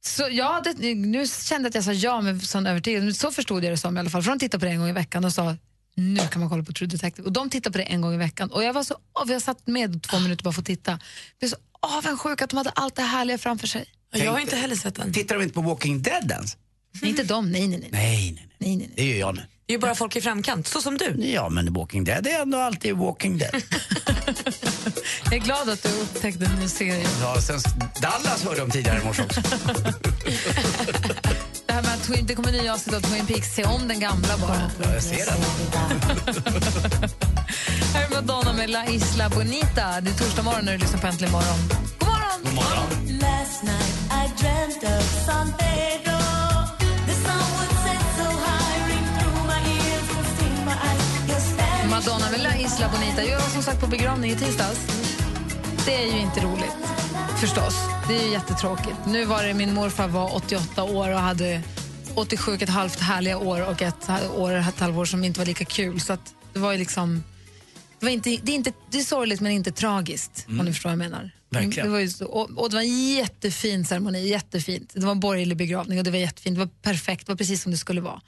Så 0.04 0.28
ja, 0.30 0.62
det, 0.64 0.94
nu 0.94 1.26
kände 1.26 1.66
jag 1.66 1.68
att 1.68 1.74
jag 1.74 1.84
sa 1.84 1.92
ja 1.92 2.20
med 2.20 2.42
sån 2.42 2.66
övertygelse, 2.66 3.20
så 3.20 3.30
förstod 3.30 3.64
jag 3.64 3.72
det 3.72 3.76
som 3.76 3.96
i 3.96 4.00
alla 4.00 4.10
fall. 4.10 4.22
För 4.22 4.30
de 4.30 4.38
tittade 4.38 4.60
på 4.60 4.64
det 4.66 4.72
en 4.72 4.78
gång 4.78 4.88
i 4.88 4.92
veckan 4.92 5.24
och 5.24 5.32
sa 5.32 5.56
nu 5.94 6.18
kan 6.18 6.40
man 6.40 6.48
kolla 6.48 6.62
på 6.62 6.72
True 6.72 6.88
Detective. 6.88 7.26
Och 7.26 7.32
de 7.32 7.50
tittar 7.50 7.70
på 7.70 7.78
det 7.78 7.84
en 7.84 8.00
gång 8.00 8.14
i 8.14 8.16
veckan. 8.16 8.50
Och 8.50 8.64
jag 8.64 8.72
var 8.72 8.82
så 8.84 8.96
av, 9.12 9.30
jag 9.30 9.42
satt 9.42 9.66
med 9.66 10.02
två 10.02 10.18
minuter 10.18 10.44
bara 10.44 10.52
för 10.52 10.60
att 10.60 10.66
titta. 10.66 10.90
Jag 10.90 11.00
blev 11.38 11.48
så 11.48 11.56
avundsjuk 11.80 12.42
att 12.42 12.50
de 12.50 12.56
hade 12.56 12.70
allt 12.70 12.94
det 12.96 13.02
härliga 13.02 13.38
framför 13.38 13.66
sig. 13.66 13.84
Jag 14.12 14.32
har 14.32 14.40
inte 14.40 14.56
heller 14.56 14.76
sett 14.76 14.94
den. 14.94 15.12
Tittar 15.12 15.34
de 15.36 15.42
inte 15.42 15.54
på 15.54 15.60
Walking 15.60 16.02
Dead 16.02 16.30
ens? 16.30 16.56
Nej, 16.92 17.10
inte 17.10 17.22
de, 17.22 17.52
nej, 17.52 17.68
nej, 17.68 17.78
nej. 17.78 17.88
Nej, 17.92 18.32
nej, 18.32 18.32
nej. 18.32 18.48
nej, 18.58 18.76
nej, 18.76 18.86
nej. 18.86 18.90
Det 18.96 19.04
gör 19.04 19.18
jag 19.18 19.34
nu. 19.34 19.42
Det 19.66 19.72
är 19.72 19.76
ju 19.76 19.80
bara 19.80 19.94
folk 19.94 20.16
i 20.16 20.20
framkant, 20.20 20.66
så 20.66 20.80
som 20.80 20.98
du. 20.98 21.14
Ja, 21.18 21.48
men 21.48 21.72
Walking 21.72 22.04
Dead 22.04 22.26
är 22.26 22.42
ändå 22.42 22.58
alltid 22.58 22.96
Walking 22.96 23.38
Dead. 23.38 23.54
Jag 25.24 25.32
är 25.32 25.38
glad 25.38 25.70
att 25.70 25.82
du 25.82 25.88
upptäckte 25.88 26.44
en 26.44 26.60
ny 26.60 26.68
serie. 26.68 27.06
ja, 27.20 27.40
sen 27.40 27.58
Dallas 28.02 28.44
hörde 28.44 28.60
de 28.60 28.70
tidigare 28.70 29.00
i 29.02 29.04
morse 29.04 29.22
också. 29.22 29.40
Det 31.66 31.72
här 31.72 31.82
med 31.82 31.94
att 31.94 32.02
Twin, 32.02 32.26
det 32.26 32.34
kommer 32.34 32.52
nya 32.52 32.72
avsnitt 32.72 32.96
av 32.96 33.00
Twin 33.00 33.26
Peaks, 33.26 33.54
se 33.54 33.64
om 33.64 33.88
den 33.88 34.00
gamla 34.00 34.38
bara. 34.38 34.70
Ja, 34.82 34.92
jag 34.94 35.02
ser 35.02 35.26
den. 35.26 35.36
Här 37.94 38.04
är 38.04 38.10
Madonna 38.14 38.52
med 38.52 38.70
La 38.70 38.86
Isla 38.86 39.28
Bonita. 39.28 40.00
Det 40.00 40.10
är 40.10 40.14
torsdag 40.14 40.42
morgon 40.42 40.64
när 40.64 40.72
du 40.72 40.78
lyssnar 40.78 41.00
på 41.00 41.06
Äntligen 41.06 41.32
morgon. 41.32 41.58
God 41.98 42.08
morgon! 42.08 42.40
God 42.44 42.54
morgon. 42.54 43.18
Last 43.20 43.62
night 43.62 43.96
Madonna 51.96 52.30
med 52.30 52.40
La 52.40 52.56
Isla 52.56 52.88
Bonita. 52.88 53.24
Jag 53.24 53.40
var 53.40 53.48
som 53.48 53.62
sagt 53.62 53.80
på 53.80 53.86
begravning 53.86 54.30
i 54.30 54.36
tisdags. 54.36 54.80
Det 55.86 55.94
är 55.94 56.12
ju 56.14 56.20
inte 56.20 56.40
roligt, 56.40 56.76
förstås. 57.40 57.74
Det 58.08 58.16
är 58.16 58.24
ju 58.24 58.30
jättetråkigt. 58.30 58.96
Nu 59.06 59.24
var 59.24 59.42
det 59.42 59.54
min 59.54 59.74
morfar 59.74 60.08
var 60.08 60.36
88 60.36 60.84
år 60.84 61.10
och 61.10 61.20
hade 61.20 61.62
87 62.14 62.52
och 62.52 62.62
ett 62.62 62.68
halvt 62.68 63.00
härliga 63.00 63.38
år 63.38 63.68
och 63.68 63.82
ett 63.82 64.08
år, 64.36 64.52
ett 64.54 64.80
halvår 64.80 65.04
som 65.04 65.24
inte 65.24 65.40
var 65.40 65.46
lika 65.46 65.64
kul. 65.64 66.00
Så 66.00 66.16
det 66.52 66.58
var 66.58 66.72
ju 66.72 66.78
liksom... 66.78 67.22
Det, 67.98 68.06
var 68.06 68.12
inte, 68.12 68.30
det, 68.42 68.52
är 68.52 68.56
inte, 68.56 68.72
det 68.90 68.98
är 68.98 69.02
sorgligt 69.02 69.40
men 69.40 69.52
inte 69.52 69.72
tragiskt, 69.72 70.46
om 70.48 70.56
ni 70.56 70.72
förstår 70.72 70.90
vad 70.90 70.92
jag 70.92 71.10
menar. 71.10 71.30
Verkligen. 71.50 71.86
Det 71.86 71.92
var 71.92 72.00
ju 72.00 72.10
så, 72.10 72.26
och, 72.26 72.50
och 72.50 72.70
det 72.70 72.76
var 72.76 72.82
en 72.82 73.14
jättefin 73.14 73.84
ceremoni, 73.84 74.28
jättefint. 74.28 74.90
Det 74.94 75.04
var 75.04 75.12
en 75.12 75.20
borgerlig 75.20 75.56
begravning 75.56 75.98
och 75.98 76.04
det 76.04 76.10
var 76.10 76.18
jättefint. 76.18 76.56
Det 76.56 76.64
var 76.64 76.70
perfekt, 76.82 77.26
det 77.26 77.32
var 77.32 77.36
precis 77.36 77.62
som 77.62 77.72
det 77.72 77.78
skulle 77.78 78.00
vara. 78.00 78.20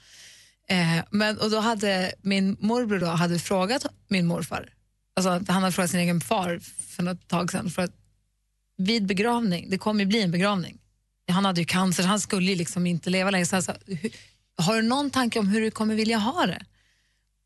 Eh, 0.69 1.03
men, 1.09 1.37
och 1.37 1.49
då 1.49 1.59
hade 1.59 2.13
min 2.21 2.57
morbror 2.59 2.99
då 2.99 3.05
hade 3.05 3.39
frågat 3.39 3.85
min 4.07 4.25
morfar, 4.25 4.69
alltså 5.15 5.29
han 5.29 5.63
hade 5.63 5.71
frågat 5.71 5.91
sin 5.91 5.99
egen 5.99 6.21
far 6.21 6.59
för 6.95 7.03
något 7.03 7.27
tag 7.27 7.51
sedan, 7.51 7.69
för 7.69 7.81
att 7.81 7.95
vid 8.77 9.05
begravning, 9.05 9.69
det 9.69 9.77
kommer 9.77 9.99
ju 9.99 10.05
bli 10.05 10.21
en 10.21 10.31
begravning. 10.31 10.77
Han 11.31 11.45
hade 11.45 11.61
ju 11.61 11.65
cancer, 11.65 12.03
han 12.03 12.19
skulle 12.19 12.51
ju 12.51 12.55
liksom 12.55 12.87
inte 12.87 13.09
leva 13.09 13.31
längre. 13.31 13.45
Så 13.45 13.55
han 13.55 13.63
sa, 13.63 13.75
har 14.57 14.75
du 14.75 14.81
någon 14.81 15.09
tanke 15.09 15.39
om 15.39 15.47
hur 15.47 15.61
du 15.61 15.71
kommer 15.71 15.95
vilja 15.95 16.17
ha 16.17 16.45
det? 16.45 16.65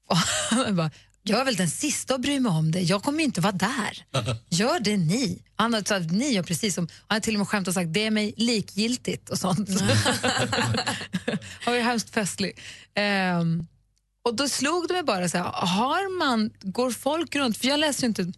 Och 0.09 0.17
han 0.49 0.75
bara, 0.75 0.91
jag 1.23 1.39
är 1.39 1.45
väl 1.45 1.55
den 1.55 1.69
sista 1.69 2.15
att 2.15 2.21
bry 2.21 2.39
mig 2.39 2.51
om 2.51 2.71
det. 2.71 2.81
Jag 2.81 3.03
kommer 3.03 3.19
ju 3.19 3.25
inte 3.25 3.41
vara 3.41 3.51
där. 3.51 4.05
Gör 4.49 4.79
det 4.79 4.97
ni. 4.97 5.41
Han 5.55 5.73
har 5.73 5.81
sagt 5.81 6.11
ni 6.11 6.31
gör 6.31 6.43
precis 6.43 6.75
som, 6.75 6.87
han 7.07 7.15
har 7.15 7.19
till 7.19 7.35
och 7.35 7.39
med 7.39 7.47
skämt 7.47 7.67
och 7.67 7.73
sagt 7.73 7.93
det 7.93 8.05
är 8.05 8.11
mig 8.11 8.33
likgiltigt 8.37 9.29
och 9.29 9.37
sånt. 9.37 9.69
Han 11.63 11.73
var 11.73 11.75
ju 11.75 11.81
hemskt 11.81 12.09
festlig. 12.09 12.59
Ehm, 12.95 13.67
och 14.25 14.35
då 14.35 14.49
slog 14.49 14.87
det 14.87 14.93
mig 14.93 15.03
bara 15.03 15.29
så 15.29 15.37
här, 15.37 15.45
har 15.51 16.17
man, 16.17 16.51
går 16.61 16.91
folk 16.91 17.35
runt, 17.35 17.57
för 17.57 17.67
jag 17.67 17.79
läser 17.79 18.03
ju 18.03 18.07
inte 18.07 18.33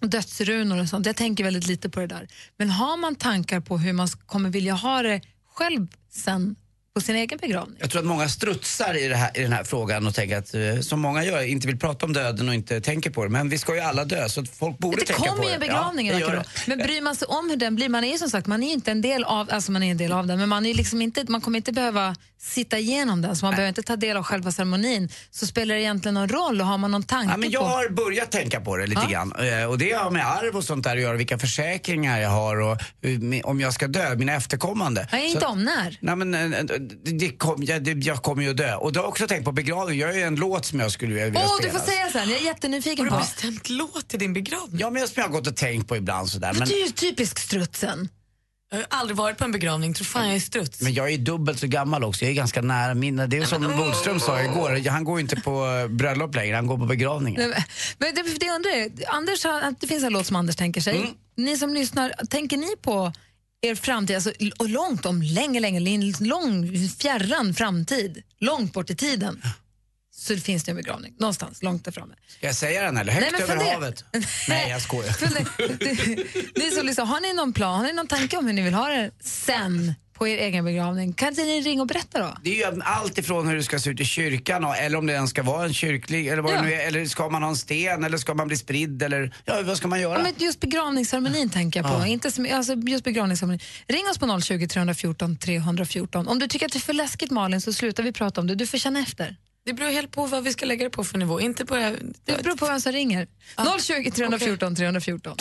dödsrunor 0.00 0.80
och 0.80 0.88
sånt, 0.88 1.06
jag 1.06 1.16
tänker 1.16 1.44
väldigt 1.44 1.66
lite 1.66 1.88
på 1.88 2.00
det 2.00 2.06
där. 2.06 2.28
Men 2.56 2.70
har 2.70 2.96
man 2.96 3.14
tankar 3.14 3.60
på 3.60 3.78
hur 3.78 3.92
man 3.92 4.08
kommer 4.08 4.50
vilja 4.50 4.74
ha 4.74 5.02
det 5.02 5.20
själv 5.54 5.88
sen 6.10 6.56
på 6.96 7.00
sin 7.00 7.16
egen 7.16 7.38
begravning? 7.38 7.76
Jag 7.80 7.90
tror 7.90 8.00
att 8.00 8.06
många 8.06 8.28
strutsar 8.28 8.94
i, 8.94 9.12
här, 9.14 9.30
i 9.34 9.42
den 9.42 9.52
här 9.52 9.64
frågan 9.64 10.06
och 10.06 10.14
tänker 10.14 10.36
att, 10.38 10.54
eh, 10.54 10.80
som 10.80 11.00
många 11.00 11.24
gör, 11.24 11.42
inte 11.42 11.66
vill 11.66 11.78
prata 11.78 12.06
om 12.06 12.12
döden 12.12 12.48
och 12.48 12.54
inte 12.54 12.80
tänker 12.80 13.10
på 13.10 13.24
det. 13.24 13.30
Men 13.30 13.48
vi 13.48 13.58
ska 13.58 13.74
ju 13.74 13.80
alla 13.80 14.04
dö, 14.04 14.28
så 14.28 14.44
folk 14.44 14.78
borde 14.78 14.96
Det 14.96 15.04
tänka 15.06 15.22
på 15.22 15.28
kommer 15.28 15.44
ju 15.52 15.58
det. 15.58 15.66
ja, 15.66 15.92
det 15.96 16.02
vacker 16.02 16.18
gör 16.20 16.34
dag. 16.36 16.44
det. 16.44 16.76
Men 16.76 16.78
bryr 16.78 17.00
man 17.02 17.16
sig 17.16 17.26
om 17.28 17.50
hur 17.50 17.56
den 17.56 17.74
blir, 17.76 17.88
man 17.88 18.04
är 18.04 18.12
ju 18.12 18.18
som 18.18 18.30
sagt, 18.30 18.46
man 18.46 18.62
är 18.62 18.72
inte 18.72 18.90
en 18.90 19.02
del 19.02 19.24
av, 19.24 19.48
alltså 19.50 19.72
man 19.72 19.82
är 19.82 19.90
en 19.90 19.96
del 19.96 20.12
av 20.12 20.26
den, 20.26 20.38
men 20.38 20.48
man, 20.48 20.66
är 20.66 20.74
liksom 20.74 21.02
inte, 21.02 21.24
man 21.28 21.40
kommer 21.40 21.56
inte 21.56 21.72
behöva 21.72 22.16
sitta 22.38 22.78
igenom 22.78 23.22
den, 23.22 23.36
så 23.36 23.44
man 23.46 23.52
behöver 23.54 23.68
inte 23.68 23.82
ta 23.82 23.96
del 23.96 24.16
av 24.16 24.22
själva 24.22 24.52
ceremonin. 24.52 25.08
Så 25.30 25.46
spelar 25.46 25.74
det 25.74 25.80
egentligen 25.80 26.14
någon 26.14 26.28
roll 26.28 26.60
och 26.60 26.66
har 26.66 26.78
man 26.78 26.90
någon 26.90 27.02
tanke 27.02 27.32
Ja, 27.32 27.36
men 27.36 27.50
jag 27.50 27.62
på... 27.62 27.68
har 27.68 27.88
börjat 27.88 28.30
tänka 28.32 28.60
på 28.60 28.76
det 28.76 28.86
lite 28.86 29.00
Ja. 29.04 29.10
grann. 29.10 29.32
Eh, 29.60 29.64
Och 29.70 29.78
det 29.78 29.92
har 29.92 30.10
med 30.10 30.26
arv 30.30 30.56
och 30.56 30.64
sånt 30.64 30.84
där 30.84 30.96
att 30.96 31.02
göra, 31.02 31.16
vilka 31.16 31.38
försäkringar 31.38 32.18
jag 32.20 32.30
har 32.30 32.60
och 32.60 32.78
om 33.44 33.60
jag 33.60 33.72
ska 33.74 33.86
dö, 33.88 34.14
mina 34.16 34.32
efterkommande. 34.34 35.08
Nej, 35.12 35.26
inte 35.28 35.40
Så- 35.40 35.46
om 35.46 35.64
när. 35.64 35.98
Nej, 36.00 36.16
men, 36.16 36.34
eh, 36.54 36.60
det, 37.04 37.10
det 37.18 37.30
kom, 37.36 37.62
jag, 37.62 37.84
det, 37.84 37.92
jag 37.92 38.22
kommer 38.22 38.42
ju 38.42 38.50
att 38.50 38.56
dö. 38.56 38.74
Och 38.74 38.92
då 38.92 39.00
har 39.00 39.04
jag 39.04 39.08
också 39.10 39.26
tänkt 39.26 39.44
på 39.44 39.52
begravning. 39.52 39.98
Jag 39.98 40.06
har 40.08 40.14
ju 40.14 40.22
en 40.22 40.36
låt 40.36 40.64
som 40.64 40.80
jag 40.80 40.92
skulle 40.92 41.14
vilja 41.14 41.40
Åh, 41.44 41.56
spela. 41.56 41.72
du 41.72 41.78
får 41.78 41.86
säga 41.86 42.10
sen, 42.12 42.30
jag 42.30 42.40
är 42.40 42.44
jättenyfiken 42.44 43.04
Har 43.08 43.10
på. 43.10 43.16
du 43.16 43.22
bestämt 43.50 43.68
låt 43.68 44.08
till 44.08 44.18
din 44.18 44.32
begravning? 44.32 44.80
Ja, 44.80 44.90
men 44.90 45.00
jag 45.00 45.08
som 45.10 45.20
jag 45.20 45.28
har 45.28 45.32
gått 45.32 45.46
och 45.46 45.56
tänkt 45.56 45.88
på 45.88 45.96
ibland 45.96 46.28
sådär. 46.28 46.52
Men, 46.58 46.68
Du 46.68 46.74
är 46.80 46.84
ju 46.86 46.90
typisk 46.92 47.38
strutsen. 47.38 48.08
Jag 48.70 48.78
har 48.78 48.86
aldrig 48.88 49.16
varit 49.16 49.38
på 49.38 49.44
en 49.44 49.52
begravning, 49.52 49.94
tror 49.94 50.04
fan 50.04 50.26
jag 50.26 50.36
är 50.36 50.40
struts. 50.40 50.80
men 50.80 50.94
jag 50.94 51.12
är 51.12 51.18
dubbelt 51.18 51.58
så 51.60 51.66
gammal 51.66 52.04
också. 52.04 52.24
Jag 52.24 52.30
är 52.30 52.34
ganska 52.34 52.62
nära 52.62 52.94
min. 52.94 53.16
Det 53.16 53.36
är 53.38 53.44
som 53.44 53.62
Bodström 53.76 54.20
sa 54.20 54.42
igår. 54.42 54.88
Han 54.90 55.04
går 55.04 55.20
inte 55.20 55.36
på 55.36 55.66
eh, 55.66 55.88
bröllop 55.88 56.34
längre, 56.34 56.54
han 56.56 56.66
går 56.66 56.78
på 56.78 56.86
begravningar. 56.86 57.48
Nej, 57.48 57.64
Men 57.98 58.14
det, 58.14 58.22
det 58.40 58.50
undrar 58.50 58.70
jag, 58.70 58.92
Anders, 59.08 59.44
har- 59.44 59.74
det 59.80 59.86
finns 59.86 60.04
en 60.04 60.12
låt 60.12 60.26
som 60.26 60.36
Anders 60.36 60.56
tänker 60.56 60.80
sig. 60.80 60.96
Mm. 60.96 61.10
Ni 61.36 61.56
som 61.58 61.74
lyssnar, 61.74 62.12
tänker 62.30 62.56
ni 62.56 62.76
på 62.82 63.12
er 63.66 63.74
framtid, 63.74 64.16
alltså, 64.16 64.32
och 64.58 64.68
långt 64.68 65.06
om, 65.06 65.22
länge, 65.22 65.60
länge, 65.60 66.12
lång, 66.20 66.72
fjärran 66.98 67.54
framtid, 67.54 68.22
långt 68.40 68.72
bort 68.72 68.90
i 68.90 68.96
tiden, 68.96 69.42
så 70.14 70.36
finns 70.36 70.64
det 70.64 70.70
en 70.70 70.76
begravning 70.76 71.14
någonstans 71.18 71.62
långt 71.62 71.84
där 71.84 71.92
framme. 71.92 72.14
Ska 72.28 72.46
jag 72.46 72.56
säga 72.56 72.82
den 72.82 72.96
eller? 72.96 73.12
Högt 73.12 73.22
Nej, 73.22 73.32
men 73.32 73.42
över 73.42 73.56
fundera. 73.56 73.74
havet? 73.74 74.04
Nej, 74.48 74.70
jag 74.70 74.82
skojar. 74.82 75.12
Funde- 75.12 75.46
Ni 76.56 76.70
som 76.70 76.86
lyssnar, 76.86 77.04
har 77.04 77.20
ni 77.20 77.32
någon 77.32 77.52
plan, 77.52 77.78
har 77.78 77.86
ni 77.86 77.92
någon 77.92 78.06
tanke 78.06 78.36
om 78.36 78.46
hur 78.46 78.52
ni 78.52 78.62
vill 78.62 78.74
ha 78.74 78.88
det 78.88 79.10
sen 79.20 79.94
på 80.18 80.28
er 80.28 80.38
egen 80.38 80.64
begravning? 80.64 81.12
Kan 81.12 81.28
inte 81.28 81.42
ni 81.44 81.60
ringa 81.60 81.82
och 81.82 81.88
berätta 81.88 82.20
då? 82.20 82.36
Det 82.42 82.50
är 82.62 82.72
ju 82.72 82.82
allt 82.82 83.18
ifrån 83.18 83.48
hur 83.48 83.56
det 83.56 83.62
ska 83.62 83.78
se 83.78 83.90
ut 83.90 84.00
i 84.00 84.04
kyrkan 84.04 84.64
och, 84.64 84.76
eller 84.76 84.98
om 84.98 85.06
det 85.06 85.12
ens 85.12 85.30
ska 85.30 85.42
vara 85.42 85.64
en 85.64 85.74
kyrklig 85.74 86.28
eller 86.28 86.42
vad 86.42 86.52
Ja. 86.52 86.56
det 86.56 86.62
nu 86.62 86.72
är. 86.74 86.86
Eller 86.86 87.04
ska 87.06 87.28
man 87.28 87.42
ha 87.42 87.50
en 87.50 87.56
sten 87.56 88.04
eller 88.04 88.18
ska 88.18 88.34
man 88.34 88.48
bli 88.48 88.56
spridd 88.56 89.02
eller 89.02 89.34
ja, 89.44 89.60
vad 89.64 89.76
ska 89.76 89.88
man 89.88 90.00
göra? 90.00 90.18
Ja, 90.18 90.22
men 90.22 90.32
just 90.38 90.60
begravningsceremonin 90.60 91.50
tänker 91.50 91.82
jag 91.82 92.00
på. 92.00 92.06
Inte 92.06 92.30
som, 92.30 92.48
alltså 92.52 92.74
just 92.74 93.04
begravningsceremonin. 93.04 93.60
Ring 93.88 94.04
oss 94.10 94.18
på 94.18 94.40
020 94.40 94.66
314 94.68 95.36
314. 95.36 96.28
Om 96.28 96.38
du 96.38 96.48
tycker 96.48 96.66
att 96.66 96.72
det 96.72 96.78
är 96.78 96.80
för 96.80 96.92
läskigt 96.92 97.30
Malin 97.30 97.60
så 97.60 97.72
slutar 97.72 98.02
vi 98.02 98.12
prata 98.12 98.40
om 98.40 98.46
det. 98.46 98.54
Du 98.54 98.66
får 98.66 98.78
känna 98.78 99.00
efter. 99.00 99.36
Det 99.66 99.72
beror 99.72 99.90
helt 99.90 100.10
på 100.10 100.26
vad 100.26 100.44
vi 100.44 100.52
ska 100.52 100.66
lägga 100.66 100.84
det 100.84 100.90
på 100.90 101.04
för 101.04 101.18
nivå. 101.18 101.40
Inte 101.40 101.64
börja... 101.64 101.90
Det 102.24 102.42
beror 102.42 102.56
på 102.56 102.66
vem 102.66 102.80
som 102.80 102.92
ringer. 102.92 103.26
020 103.80 104.10
314 104.10 104.74
314. 104.76 105.36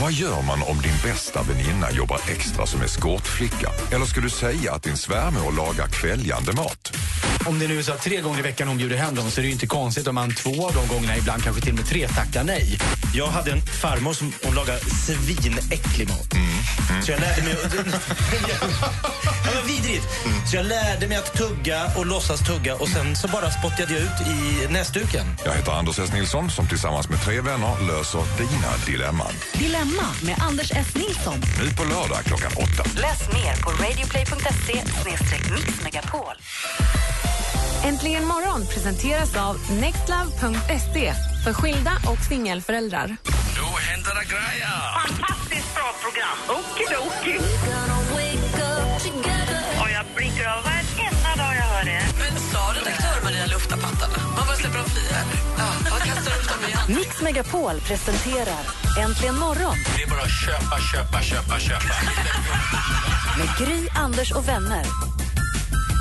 Vad 0.00 0.12
gör 0.12 0.42
man 0.42 0.62
om 0.62 0.82
din 0.82 0.94
bästa 1.04 1.42
väninna 1.42 1.90
jobbar 1.92 2.20
extra 2.30 2.66
som 2.66 2.82
eskortflicka? 2.82 3.70
Eller 3.92 4.04
ska 4.04 4.20
du 4.20 4.30
säga 4.30 4.72
att 4.72 4.82
din 4.82 4.96
svärmor 4.96 5.56
lagar 5.56 5.88
kväljande 5.88 6.52
mat? 6.52 6.92
Om 7.46 7.58
det 7.58 7.68
nu 7.68 7.78
är 7.78 7.82
så 7.82 7.92
att 7.92 8.02
tre 8.02 8.20
gånger 8.20 8.38
i 8.38 8.42
veckan 8.42 8.68
hon 8.68 8.76
bjuder 8.76 8.96
hem 8.96 9.14
dem 9.14 9.30
så 9.30 9.40
är 9.40 9.42
det 9.42 9.46
ju 9.46 9.52
inte 9.52 9.66
konstigt 9.66 10.06
om 10.06 10.14
man 10.14 10.34
två 10.34 10.66
av 10.66 10.74
de 10.74 10.94
gångerna, 10.94 11.16
ibland 11.16 11.42
kanske 11.42 11.62
till 11.62 11.72
och 11.72 11.78
med 11.78 11.86
tre, 11.86 12.08
tackar 12.08 12.44
nej. 12.44 12.78
Jag 13.14 13.26
hade 13.26 13.52
en 13.52 13.62
farmor 13.62 14.12
som 14.12 14.32
hon 14.42 14.54
lagade 14.54 14.80
svinäcklig 14.80 16.08
mat. 16.08 16.34
Så 17.04 17.10
jag 17.10 17.20
lärde 17.20 17.42
mig... 17.42 17.56
ja, 19.44 19.50
men 19.54 19.66
vidrigt. 19.66 20.04
Så 20.50 20.56
jag 20.56 20.66
lärde 20.66 21.08
mig 21.08 21.16
att 21.16 21.32
tugga 21.32 21.92
och 21.96 22.06
låtsas 22.06 22.40
tugga 22.46 22.74
och 22.74 22.88
sen 22.88 23.16
så 23.16 23.28
bara 23.28 23.50
spottade 23.50 23.92
jag 23.94 24.02
ut 24.02 24.26
i 24.26 24.72
näsduken. 24.72 25.26
Jag 25.44 25.52
heter 25.52 25.72
Anders 25.72 25.98
S. 25.98 26.12
Nilsson 26.12 26.50
som 26.50 26.68
tillsammans 26.68 27.08
med 27.08 27.22
tre 27.22 27.40
vänner 27.40 27.86
löser 27.86 28.22
dina 28.38 28.86
dilemman. 28.86 29.32
Dilemma 29.52 30.06
med 30.22 30.36
Anders 30.38 30.72
S. 30.72 30.94
Nilsson. 30.94 31.42
Nu 31.58 31.70
på 31.70 31.84
lördag 31.84 32.24
klockan 32.24 32.52
åtta. 32.56 32.90
Läs 32.96 33.32
mer 33.32 33.62
på 33.62 33.70
radioplay.se 33.70 34.82
mixmegapol. 35.04 36.34
Äntligen 37.84 38.24
morgon 38.26 38.66
presenteras 38.66 39.36
av 39.36 39.56
nextlove.se 39.80 41.12
för 41.44 41.52
skilda 41.52 41.92
och 42.10 42.18
singelföräldrar. 42.28 43.06
Nu 43.06 43.64
händer 43.88 44.10
det 44.20 44.26
grejer! 44.34 44.78
Fantastiskt 45.06 45.74
bra 45.74 45.88
program. 46.04 46.38
Okidoki. 46.58 47.36
Och 49.82 49.90
jag 49.90 50.04
blinkar 50.16 50.46
av 50.56 50.64
varenda 50.64 51.30
dag 51.44 51.54
jag 51.60 51.66
hör 51.74 51.84
det. 51.84 52.02
Men 52.18 52.40
sa 52.52 52.58
redaktör 52.80 53.24
Maria 53.24 53.46
lufta 53.46 53.76
pattarna? 53.76 54.18
Man 54.36 54.46
bara 54.46 54.56
släpper 54.56 54.78
dem 54.78 54.88
fria? 54.88 55.16
Ja, 55.58 55.90
man 55.90 56.00
kastar 56.00 56.32
upp 56.38 56.48
dem 56.48 56.60
i 56.90 56.94
Mix 56.98 57.22
Megapol 57.22 57.80
presenterar 57.80 58.62
Äntligen 59.00 59.38
morgon 59.38 59.76
Det 59.96 60.02
är 60.02 60.10
bara 60.10 60.22
att 60.22 60.40
köpa, 60.46 60.76
köpa, 60.92 61.20
köpa, 61.22 61.58
köpa. 61.60 61.94
med 63.38 63.48
Gry, 63.58 63.88
Anders 63.94 64.32
och 64.32 64.48
vänner. 64.48 64.84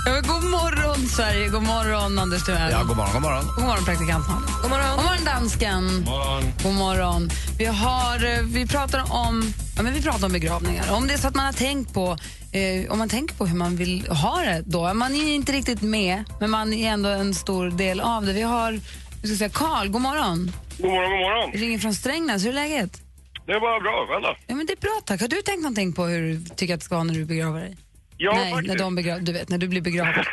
Ja, 0.05 0.11
men 0.11 0.23
god 0.27 0.43
morgon, 0.43 1.07
Sverige. 1.07 1.47
God 1.47 1.63
morgon, 1.63 2.19
Anders 2.19 2.43
Timell. 2.43 2.71
Ja, 2.71 2.83
god 2.83 2.97
morgon, 2.97 3.13
god 3.13 3.21
morgon. 3.21 3.45
God 3.55 3.65
morgon, 3.65 3.85
praktikant. 3.85 4.25
God 4.61 4.69
morgon. 4.71 4.95
God 4.95 5.05
morgon, 5.05 5.25
dansken. 5.25 5.83
Morgon. 6.03 6.43
God 6.63 6.73
morgon. 6.73 7.29
Vi, 7.57 7.65
har, 7.65 8.25
eh, 8.25 8.41
vi, 8.43 8.67
pratar 8.67 9.03
om, 9.27 9.53
ja, 9.75 9.83
men 9.83 9.93
vi 9.93 10.01
pratar 10.01 10.25
om 10.25 10.31
begravningar. 10.31 10.93
Om 10.93 11.07
det 11.07 11.13
är 11.13 11.17
så 11.17 11.27
att 11.27 11.35
man 11.35 11.45
har 11.45 11.53
tänkt 11.53 11.93
på 11.93 12.17
eh, 12.51 12.91
om 12.91 12.97
man 12.97 13.09
tänker 13.09 13.35
på 13.35 13.45
hur 13.45 13.57
man 13.57 13.75
vill 13.75 14.07
ha 14.07 14.39
det 14.39 14.63
då. 14.65 14.93
Man 14.93 15.15
är 15.15 15.33
inte 15.33 15.51
riktigt 15.51 15.81
med, 15.81 16.23
men 16.39 16.49
man 16.49 16.73
är 16.73 16.89
ändå 16.89 17.09
en 17.09 17.33
stor 17.33 17.69
del 17.69 17.99
av 17.99 18.25
det. 18.25 18.33
Vi 18.33 18.41
har 18.41 18.79
vi 19.21 19.27
ska 19.27 19.37
säga 19.37 19.49
Karl, 19.49 19.87
god 19.87 20.01
morgon. 20.01 20.51
God 20.77 20.91
morgon, 20.91 21.11
god 21.11 21.19
morgon. 21.19 21.49
Vi 21.53 21.59
ringer 21.59 21.79
från 21.79 21.93
Strängnäs. 21.93 22.45
Hur 22.45 22.49
är 22.49 22.53
läget? 22.53 23.01
Det 23.45 23.51
är 23.51 23.59
bara 23.59 23.79
bra, 23.79 24.07
själv 24.09 24.21
då? 24.21 24.35
Ja, 24.47 24.55
men 24.55 24.65
det 24.65 24.73
är 24.73 24.81
bra, 24.81 25.01
tack. 25.05 25.21
Har 25.21 25.27
du 25.27 25.41
tänkt 25.41 25.61
någonting 25.61 25.93
på 25.93 26.05
hur 26.05 26.21
du 26.21 26.45
tycker 26.55 26.73
att 26.73 26.79
det 26.79 26.85
ska 26.85 26.95
vara 26.95 27.03
när 27.03 27.13
du 27.13 27.25
begraver 27.25 27.59
dig? 27.59 27.77
Ja, 28.21 28.31
nej, 28.35 28.51
faktiskt. 28.53 28.73
när 28.77 28.83
de 28.85 28.95
begrav, 28.95 29.17
du 29.23 29.33
vet, 29.33 29.49
när 29.49 29.57
du 29.57 29.67
blir 29.67 29.81
begravd. 29.81 30.17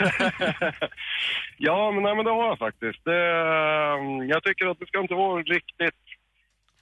Ja, 1.59 1.91
men, 1.93 2.03
nej, 2.03 2.15
men 2.17 2.25
det 2.25 2.31
har 2.31 2.47
jag 2.47 2.59
faktiskt. 2.59 3.05
Det, 3.05 3.23
ehm, 3.41 4.29
jag 4.29 4.43
tycker 4.45 4.67
att 4.67 4.79
det 4.79 4.87
ska 4.87 5.01
inte 5.01 5.15
vara 5.15 5.43
riktigt... 5.43 6.01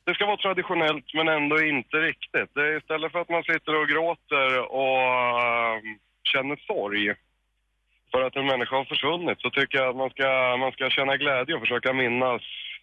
Det 0.06 0.14
ska 0.14 0.26
vara 0.26 0.36
traditionellt, 0.36 1.14
men 1.14 1.28
ändå 1.28 1.62
inte 1.62 1.96
riktigt. 1.96 2.50
Det 2.54 2.76
istället 2.76 3.12
för 3.12 3.20
att 3.20 3.28
man 3.28 3.42
sitter 3.42 3.74
och 3.80 3.88
gråter 3.88 4.58
och 4.82 5.02
ehm, 5.46 5.98
känner 6.32 6.56
sorg 6.66 7.14
för 8.12 8.22
att 8.22 8.36
en 8.36 8.46
människa 8.46 8.76
har 8.76 8.84
försvunnit 8.84 9.40
så 9.40 9.50
tycker 9.50 9.78
jag 9.78 9.88
att 9.88 9.96
man 9.96 10.10
ska, 10.10 10.56
man 10.56 10.72
ska 10.72 10.90
känna 10.90 11.16
glädje 11.16 11.54
och 11.54 11.60
försöka 11.60 11.92
minnas 11.92 12.42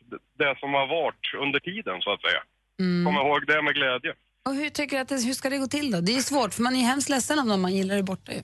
det- 0.09 0.43
det 0.45 0.59
som 0.59 0.73
har 0.73 0.87
varit 0.87 1.25
under 1.37 1.59
tiden, 1.59 2.01
så 2.01 2.11
att 2.13 2.21
säga. 2.21 2.41
Mm. 2.79 3.05
Kom 3.05 3.15
ihåg 3.25 3.47
det 3.47 3.61
med 3.61 3.73
glädje. 3.73 4.13
Och 4.45 4.55
hur 4.55 4.69
tycker 4.69 4.95
du 4.97 5.01
att 5.01 5.09
det, 5.09 5.25
hur 5.29 5.33
ska 5.33 5.49
det 5.49 5.57
gå 5.57 5.67
till 5.67 5.91
då? 5.91 6.01
Det 6.01 6.15
är 6.15 6.21
svårt, 6.31 6.53
för 6.53 6.61
man 6.61 6.75
är 6.75 6.79
ju 6.79 6.85
hemskt 6.85 7.09
ledsen 7.09 7.39
om 7.39 7.47
någon 7.47 7.61
man 7.61 7.75
gillar 7.75 7.95
är 7.97 8.03
borta. 8.03 8.31
ju. 8.33 8.41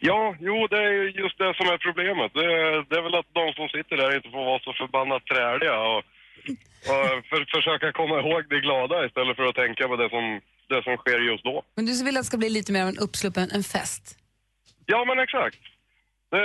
Ja, 0.00 0.36
jo, 0.40 0.66
det 0.66 0.76
är 0.76 0.92
ju 0.98 1.04
just 1.22 1.38
det 1.38 1.54
som 1.58 1.66
är 1.74 1.78
problemet. 1.78 2.30
Det, 2.34 2.48
det 2.88 2.96
är 3.00 3.02
väl 3.02 3.20
att 3.20 3.30
de 3.40 3.52
som 3.58 3.68
sitter 3.68 3.96
där 3.96 4.16
inte 4.16 4.30
får 4.30 4.44
vara 4.44 4.60
så 4.66 4.72
förbannat 4.72 5.26
träliga 5.26 5.76
och, 5.80 5.98
och 6.92 7.06
för, 7.28 7.40
försöka 7.56 7.92
komma 7.92 8.14
ihåg 8.20 8.42
det 8.48 8.60
glada 8.60 9.06
istället 9.06 9.36
för 9.36 9.46
att 9.48 9.54
tänka 9.62 9.88
på 9.88 9.96
det 9.96 10.10
som, 10.10 10.40
det 10.68 10.82
som 10.82 10.96
sker 10.96 11.20
just 11.30 11.44
då. 11.44 11.62
Men 11.76 11.86
du 11.86 12.04
vill 12.04 12.16
att 12.16 12.22
det 12.22 12.26
ska 12.26 12.36
bli 12.36 12.50
lite 12.50 12.72
mer 12.72 12.82
av 12.82 12.88
en 12.88 12.98
uppsluppen 12.98 13.50
en 13.50 13.62
fest? 13.62 14.04
Ja, 14.86 15.04
men 15.08 15.18
exakt. 15.18 15.62
Det, 16.30 16.42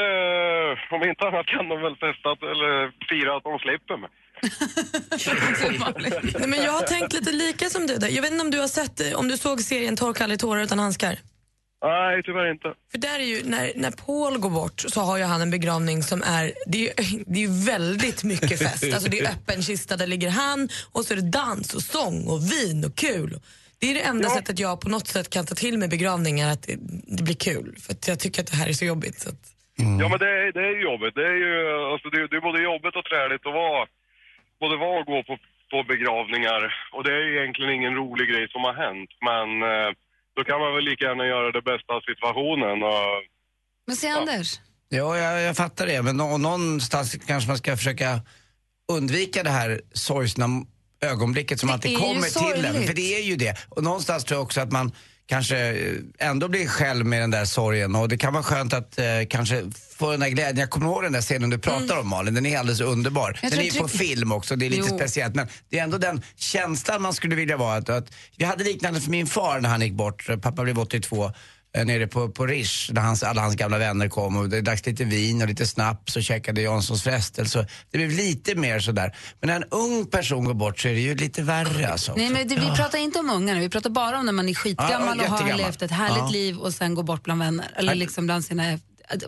om 0.96 1.04
inte 1.10 1.28
annat 1.28 1.46
kan 1.46 1.70
de 1.70 1.82
väl 1.82 1.96
festa 1.96 2.30
eller 2.54 2.92
fira 3.10 3.36
att 3.36 3.44
de 3.44 3.60
slipper 3.60 3.98
mig. 3.98 4.10
Nej, 6.40 6.48
men 6.48 6.64
jag 6.64 6.72
har 6.72 6.82
tänkt 6.82 7.14
lite 7.14 7.32
lika 7.32 7.70
som 7.70 7.88
du 7.88 7.96
där. 7.98 8.08
Jag 8.10 8.22
vet 8.22 8.32
inte 8.32 8.44
om 8.46 8.52
du 8.52 8.60
har 8.60 8.68
sett, 8.68 9.00
eh, 9.02 9.14
om 9.14 9.28
du 9.28 9.38
såg 9.38 9.62
serien 9.62 9.96
Torka 9.96 10.24
aldrig 10.24 10.40
tårar 10.40 10.62
utan 10.62 10.80
handskar? 10.80 11.18
Nej, 11.86 12.24
tyvärr 12.24 12.52
inte. 12.52 12.74
För 12.92 12.98
där 12.98 13.20
är 13.20 13.24
ju, 13.24 13.42
när, 13.44 13.72
när 13.76 13.92
Paul 13.92 14.38
går 14.38 14.50
bort 14.50 14.80
så 14.88 15.02
har 15.02 15.18
ju 15.18 15.24
han 15.24 15.42
en 15.42 15.52
begravning 15.52 16.04
som 16.04 16.24
är, 16.24 16.54
det 16.68 16.78
är 16.78 17.04
ju, 17.04 17.24
det 17.28 17.44
är 17.44 17.66
väldigt 17.66 18.24
mycket 18.24 18.60
fest. 18.60 18.94
Alltså 18.94 19.10
det 19.10 19.20
är 19.20 19.30
öppen 19.32 19.64
kista, 19.64 19.98
där 19.98 20.08
ligger 20.08 20.30
han 20.30 20.70
och 20.92 21.06
så 21.06 21.14
är 21.14 21.16
det 21.16 21.30
dans 21.30 21.74
och 21.74 21.82
sång 21.82 22.28
och 22.28 22.52
vin 22.52 22.86
och 22.86 22.96
kul. 22.96 23.40
Det 23.80 23.90
är 23.90 23.94
det 23.94 24.02
enda 24.02 24.30
sättet 24.30 24.60
jag 24.60 24.82
på 24.82 24.90
något 24.90 25.08
sätt 25.08 25.30
kan 25.30 25.46
ta 25.46 25.56
till 25.56 25.78
mig 25.78 25.88
begravningar, 25.88 26.52
att 26.52 26.62
det, 26.64 26.76
det 27.18 27.24
blir 27.24 27.36
kul. 27.36 27.76
För 27.82 27.94
att 27.94 28.08
jag 28.08 28.20
tycker 28.20 28.42
att 28.42 28.52
det 28.52 28.58
här 28.58 28.68
är 28.70 28.74
så 28.74 28.86
jobbigt. 28.86 29.20
Så 29.22 29.30
att, 29.30 29.36
Ja, 29.76 30.08
men 30.10 30.20
det, 30.20 30.26
är- 30.26 30.52
det 30.58 30.64
är 30.70 30.74
ju 30.78 30.82
jobbigt. 30.92 31.16
Det 31.16 31.26
är 31.34 31.38
ju 31.46 31.52
alltså, 31.94 32.10
det, 32.10 32.18
är- 32.22 32.28
det 32.32 32.36
är 32.42 32.42
både 32.50 32.64
jobbigt 32.72 32.96
och 33.00 33.06
träligt 33.12 33.46
att 33.50 33.54
vara, 33.64 33.84
både 34.64 34.76
vara 34.86 35.00
och 35.02 35.10
gå 35.14 35.20
på, 35.30 35.36
på 35.72 35.78
begravningar. 35.94 36.62
Och 36.96 37.04
det 37.06 37.14
är 37.18 37.24
ju 37.28 37.32
egentligen 37.38 37.74
ingen 37.80 37.96
rolig 38.02 38.26
grej 38.32 38.46
som 38.54 38.62
har 38.68 38.76
hänt. 38.86 39.12
Men 39.30 39.48
eh, 39.72 39.90
då 40.36 40.42
kan 40.48 40.60
man 40.64 40.72
väl 40.76 40.86
lika 40.90 41.04
gärna 41.06 41.26
göra 41.34 41.52
det 41.58 41.64
bästa 41.72 41.92
av 41.98 42.02
situationen. 42.12 42.78
Och, 42.92 43.10
Men 43.88 43.96
säg 43.96 44.10
Anders. 44.10 44.50
Ja, 44.90 45.18
jag, 45.18 45.42
jag 45.42 45.56
fattar 45.58 45.86
det. 45.88 46.02
Men 46.02 46.18
nå, 46.18 46.38
någonstans 46.38 47.08
kanske 47.28 47.48
man 47.48 47.58
ska 47.58 47.78
försöka 47.78 48.22
undvika 48.92 49.44
det 49.44 49.50
här 49.50 49.82
sorgsna 49.94 50.46
ögonblicket 51.02 51.60
som 51.60 51.68
Det 51.68 51.74
alltid 51.74 51.98
kommer 51.98 52.54
till 52.54 52.66
en. 52.66 52.88
För 52.88 52.94
det 52.94 53.16
är 53.20 53.24
ju 53.24 53.36
det. 53.36 53.54
Och 53.70 53.84
någonstans 53.84 54.24
tror 54.24 54.38
jag 54.38 54.44
också 54.44 54.62
att 54.62 54.72
man 54.72 54.92
kanske 55.26 55.58
eh, 55.58 56.30
ändå 56.30 56.48
blir 56.48 56.68
själv 56.68 57.06
med 57.06 57.22
den 57.22 57.32
där 57.32 57.46
sorgen. 57.46 57.96
Och 57.96 58.10
det 58.10 58.18
kan 58.18 58.34
vara 58.34 58.44
skönt 58.44 58.74
att 58.74 59.00
eh, 59.00 59.06
kanske 59.30 59.72
få 59.98 60.12
den 60.12 60.20
där 60.20 60.30
glädjen. 60.30 60.58
Jag 60.58 60.70
kommer 60.70 60.86
ihåg 60.88 61.04
den 61.04 61.12
där 61.12 61.22
scenen 61.22 61.50
du 61.50 61.58
pratar 61.58 62.00
om 62.00 62.10
Malin. 62.10 62.34
Den 62.34 62.46
är 62.46 62.60
alldeles 62.60 62.82
underbar. 62.82 63.30
Mm. 63.30 63.40
Jag 63.42 63.52
Den 63.52 63.60
är 63.60 63.64
ju 63.64 63.80
på 63.80 63.88
film 63.88 64.32
också, 64.32 64.56
det 64.56 64.66
är 64.66 64.70
lite 64.70 64.88
Jo. 64.90 64.98
speciellt. 64.98 65.36
Men 65.36 65.48
det 65.70 65.80
är 65.80 65.84
ändå 65.84 65.98
den 65.98 66.22
känslan 66.36 67.02
man 67.02 67.14
skulle 67.14 67.36
vilja 67.36 67.58
vara. 67.58 67.76
Att, 67.76 67.90
att, 67.90 68.14
vi 68.38 68.46
hade 68.46 68.64
liknande 68.64 69.02
för 69.02 69.12
min 69.12 69.28
far 69.28 69.60
när 69.60 69.70
han 69.70 69.82
gick 69.82 69.94
bort. 69.94 70.28
Pappa 70.42 70.64
blev 70.64 70.80
82 70.80 71.26
eh, 71.26 71.32
nere 71.74 72.08
på, 72.08 72.30
på 72.30 72.46
Rish 72.46 72.92
där 72.92 73.02
hans, 73.02 73.24
alla 73.24 73.42
hans 73.42 73.56
gamla 73.56 73.78
vänner 73.78 74.10
kom 74.10 74.38
och 74.38 74.50
det 74.50 74.62
drack 74.62 74.86
lite 74.86 75.04
vin 75.04 75.42
och 75.42 75.48
lite 75.48 75.68
snaps 75.68 76.16
och 76.16 76.24
käkade 76.24 76.62
Janssons 76.62 77.04
frestelse. 77.04 77.52
Så 77.60 77.66
Det 77.92 77.98
blev 77.98 78.10
lite 78.12 78.56
mer 78.56 78.80
sådär. 78.80 79.16
Men 79.42 79.48
när 79.48 79.56
en 79.56 79.64
ung 79.72 80.06
person 80.06 80.46
går 80.46 80.54
bort 80.54 80.80
så 80.80 80.88
är 80.88 80.94
det 80.94 81.00
ju 81.00 81.16
lite 81.16 81.42
värre 81.42 81.88
alltså. 81.88 82.14
Nej, 82.16 82.30
men 82.30 82.48
det, 82.48 82.56
vi 82.56 82.66
pratar 82.76 82.98
inte 82.98 83.20
om 83.20 83.30
unga 83.30 83.54
nu, 83.54 83.60
vi 83.60 83.70
pratar 83.70 83.90
bara 83.90 84.20
om 84.20 84.26
när 84.26 84.34
man 84.34 84.50
är 84.50 84.54
skitgammal 84.54 85.18
Ja, 85.18 85.24
och 85.24 85.30
har 85.30 85.38
jättegammal. 85.38 85.66
levt 85.66 85.82
ett 85.82 85.92
härligt 85.92 86.18
Ja. 86.18 86.30
liv 86.30 86.58
och 86.58 86.74
sen 86.74 86.96
går 86.96 87.04
bort 87.04 87.24
bland 87.24 87.40
vänner. 87.40 87.72
Eller 87.76 87.96
liksom 87.96 88.26
bland 88.26 88.46
sina... 88.46 88.80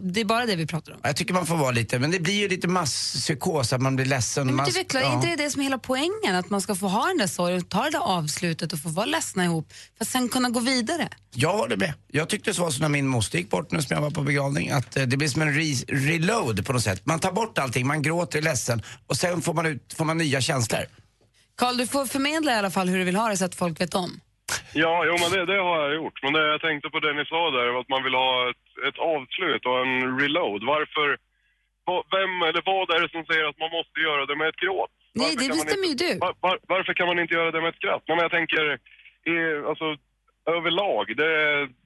Det 0.01 0.21
är 0.21 0.25
bara 0.25 0.45
det 0.45 0.55
vi 0.55 0.67
pratar 0.67 0.91
om. 0.93 0.99
Jag 1.03 1.15
tycker 1.15 1.33
man 1.33 1.45
får 1.45 1.57
vara 1.57 1.71
lite, 1.71 1.99
men 1.99 2.11
det 2.11 2.19
blir 2.19 2.33
ju 2.33 2.47
lite 2.47 2.67
masspsykos 2.67 3.73
att 3.73 3.81
man 3.81 3.95
blir 3.95 4.05
ledsen. 4.05 4.45
Men 4.47 4.55
man, 4.55 4.65
du 4.65 4.79
är 4.99 5.13
inte 5.15 5.27
det 5.27 5.35
det 5.35 5.49
som 5.49 5.61
är 5.61 5.63
hela 5.63 5.77
poängen? 5.77 6.35
Att 6.35 6.49
man 6.49 6.61
ska 6.61 6.75
få 6.75 6.87
ha 6.87 7.07
den 7.07 7.17
där 7.17 7.27
sorgen, 7.27 7.63
ta 7.63 7.83
det 7.83 7.89
där 7.89 7.99
avslutet 7.99 8.73
och 8.73 8.79
få 8.79 8.89
vara 8.89 9.05
ledsna 9.05 9.43
ihop 9.45 9.73
för 9.97 10.05
att 10.05 10.09
sen 10.09 10.29
kunna 10.29 10.49
gå 10.49 10.59
vidare. 10.59 11.09
Jag 11.33 11.53
håller 11.57 11.77
med. 11.77 11.93
Jag 12.11 12.29
tyckte 12.29 12.53
så 12.53 12.61
var 12.61 12.71
så 12.71 12.81
när 12.81 12.89
min 12.89 13.07
moster 13.07 13.37
gick 13.37 13.49
bort 13.49 13.71
nu 13.71 13.81
som 13.81 13.93
jag 13.95 14.01
var 14.01 14.11
på 14.11 14.21
begravning. 14.21 14.69
Att 14.71 14.97
eh, 14.97 15.03
det 15.03 15.17
blir 15.17 15.27
som 15.27 15.41
en 15.41 15.53
re- 15.53 15.85
reload 15.87 16.65
på 16.65 16.73
något 16.73 16.83
sätt. 16.83 17.01
Man 17.05 17.19
tar 17.19 17.31
bort 17.31 17.57
allting, 17.57 17.87
man 17.87 18.01
gråter, 18.01 18.37
är 18.39 18.43
ledsen 18.43 18.81
och 19.07 19.17
sen 19.17 19.41
får 19.41 19.53
man, 19.53 19.65
ut, 19.65 19.93
får 19.97 20.05
man 20.05 20.17
nya 20.17 20.41
känslor. 20.41 20.81
Karl, 21.57 21.77
du 21.77 21.87
får 21.87 22.05
förmedla 22.05 22.51
i 22.51 22.55
alla 22.55 22.71
fall 22.71 22.89
hur 22.89 22.97
du 22.97 23.03
vill 23.03 23.15
ha 23.15 23.29
det 23.29 23.37
så 23.37 23.45
att 23.45 23.55
folk 23.55 23.81
vet 23.81 23.93
om. 23.93 24.19
Ja, 24.73 25.05
jo, 25.07 25.15
men 25.21 25.29
det, 25.31 25.45
det 25.53 25.59
har 25.61 25.77
jag 25.83 25.95
gjort. 25.95 26.23
Men 26.23 26.33
det, 26.33 26.47
jag 26.47 26.61
tänkte 26.61 26.89
på 26.89 26.99
det 26.99 27.13
ni 27.13 27.25
sa 27.25 27.51
där, 27.51 27.79
att 27.79 27.89
man 27.89 28.03
vill 28.03 28.13
ha 28.13 28.49
ett, 28.49 28.67
ett 28.87 28.99
avslut 28.99 29.65
och 29.65 29.79
en 29.85 30.19
reload. 30.19 30.61
Varför, 30.63 31.07
vem 32.15 32.33
eller 32.49 32.61
vad 32.65 32.89
är 32.95 33.01
det 33.01 33.11
som 33.15 33.25
säger 33.25 33.45
att 33.49 33.59
man 33.63 33.71
måste 33.77 33.99
göra 33.99 34.25
det 34.25 34.35
med 34.35 34.47
ett 34.47 34.63
gråt? 34.63 34.91
Nej, 35.13 35.35
Varför 35.35 35.41
det 35.41 35.55
bestämmer 35.55 35.87
ju 35.87 35.97
du. 36.05 36.11
Var, 36.25 36.33
var, 36.39 36.59
varför 36.67 36.93
kan 36.93 37.07
man 37.07 37.19
inte 37.19 37.33
göra 37.33 37.51
det 37.51 37.61
med 37.61 37.69
ett 37.69 37.81
skratt? 37.81 38.03
Men 38.07 38.17
jag 38.17 38.31
tänker, 38.31 38.63
i, 39.33 39.35
alltså 39.69 39.97
överlag, 40.45 41.05
det, 41.17 41.31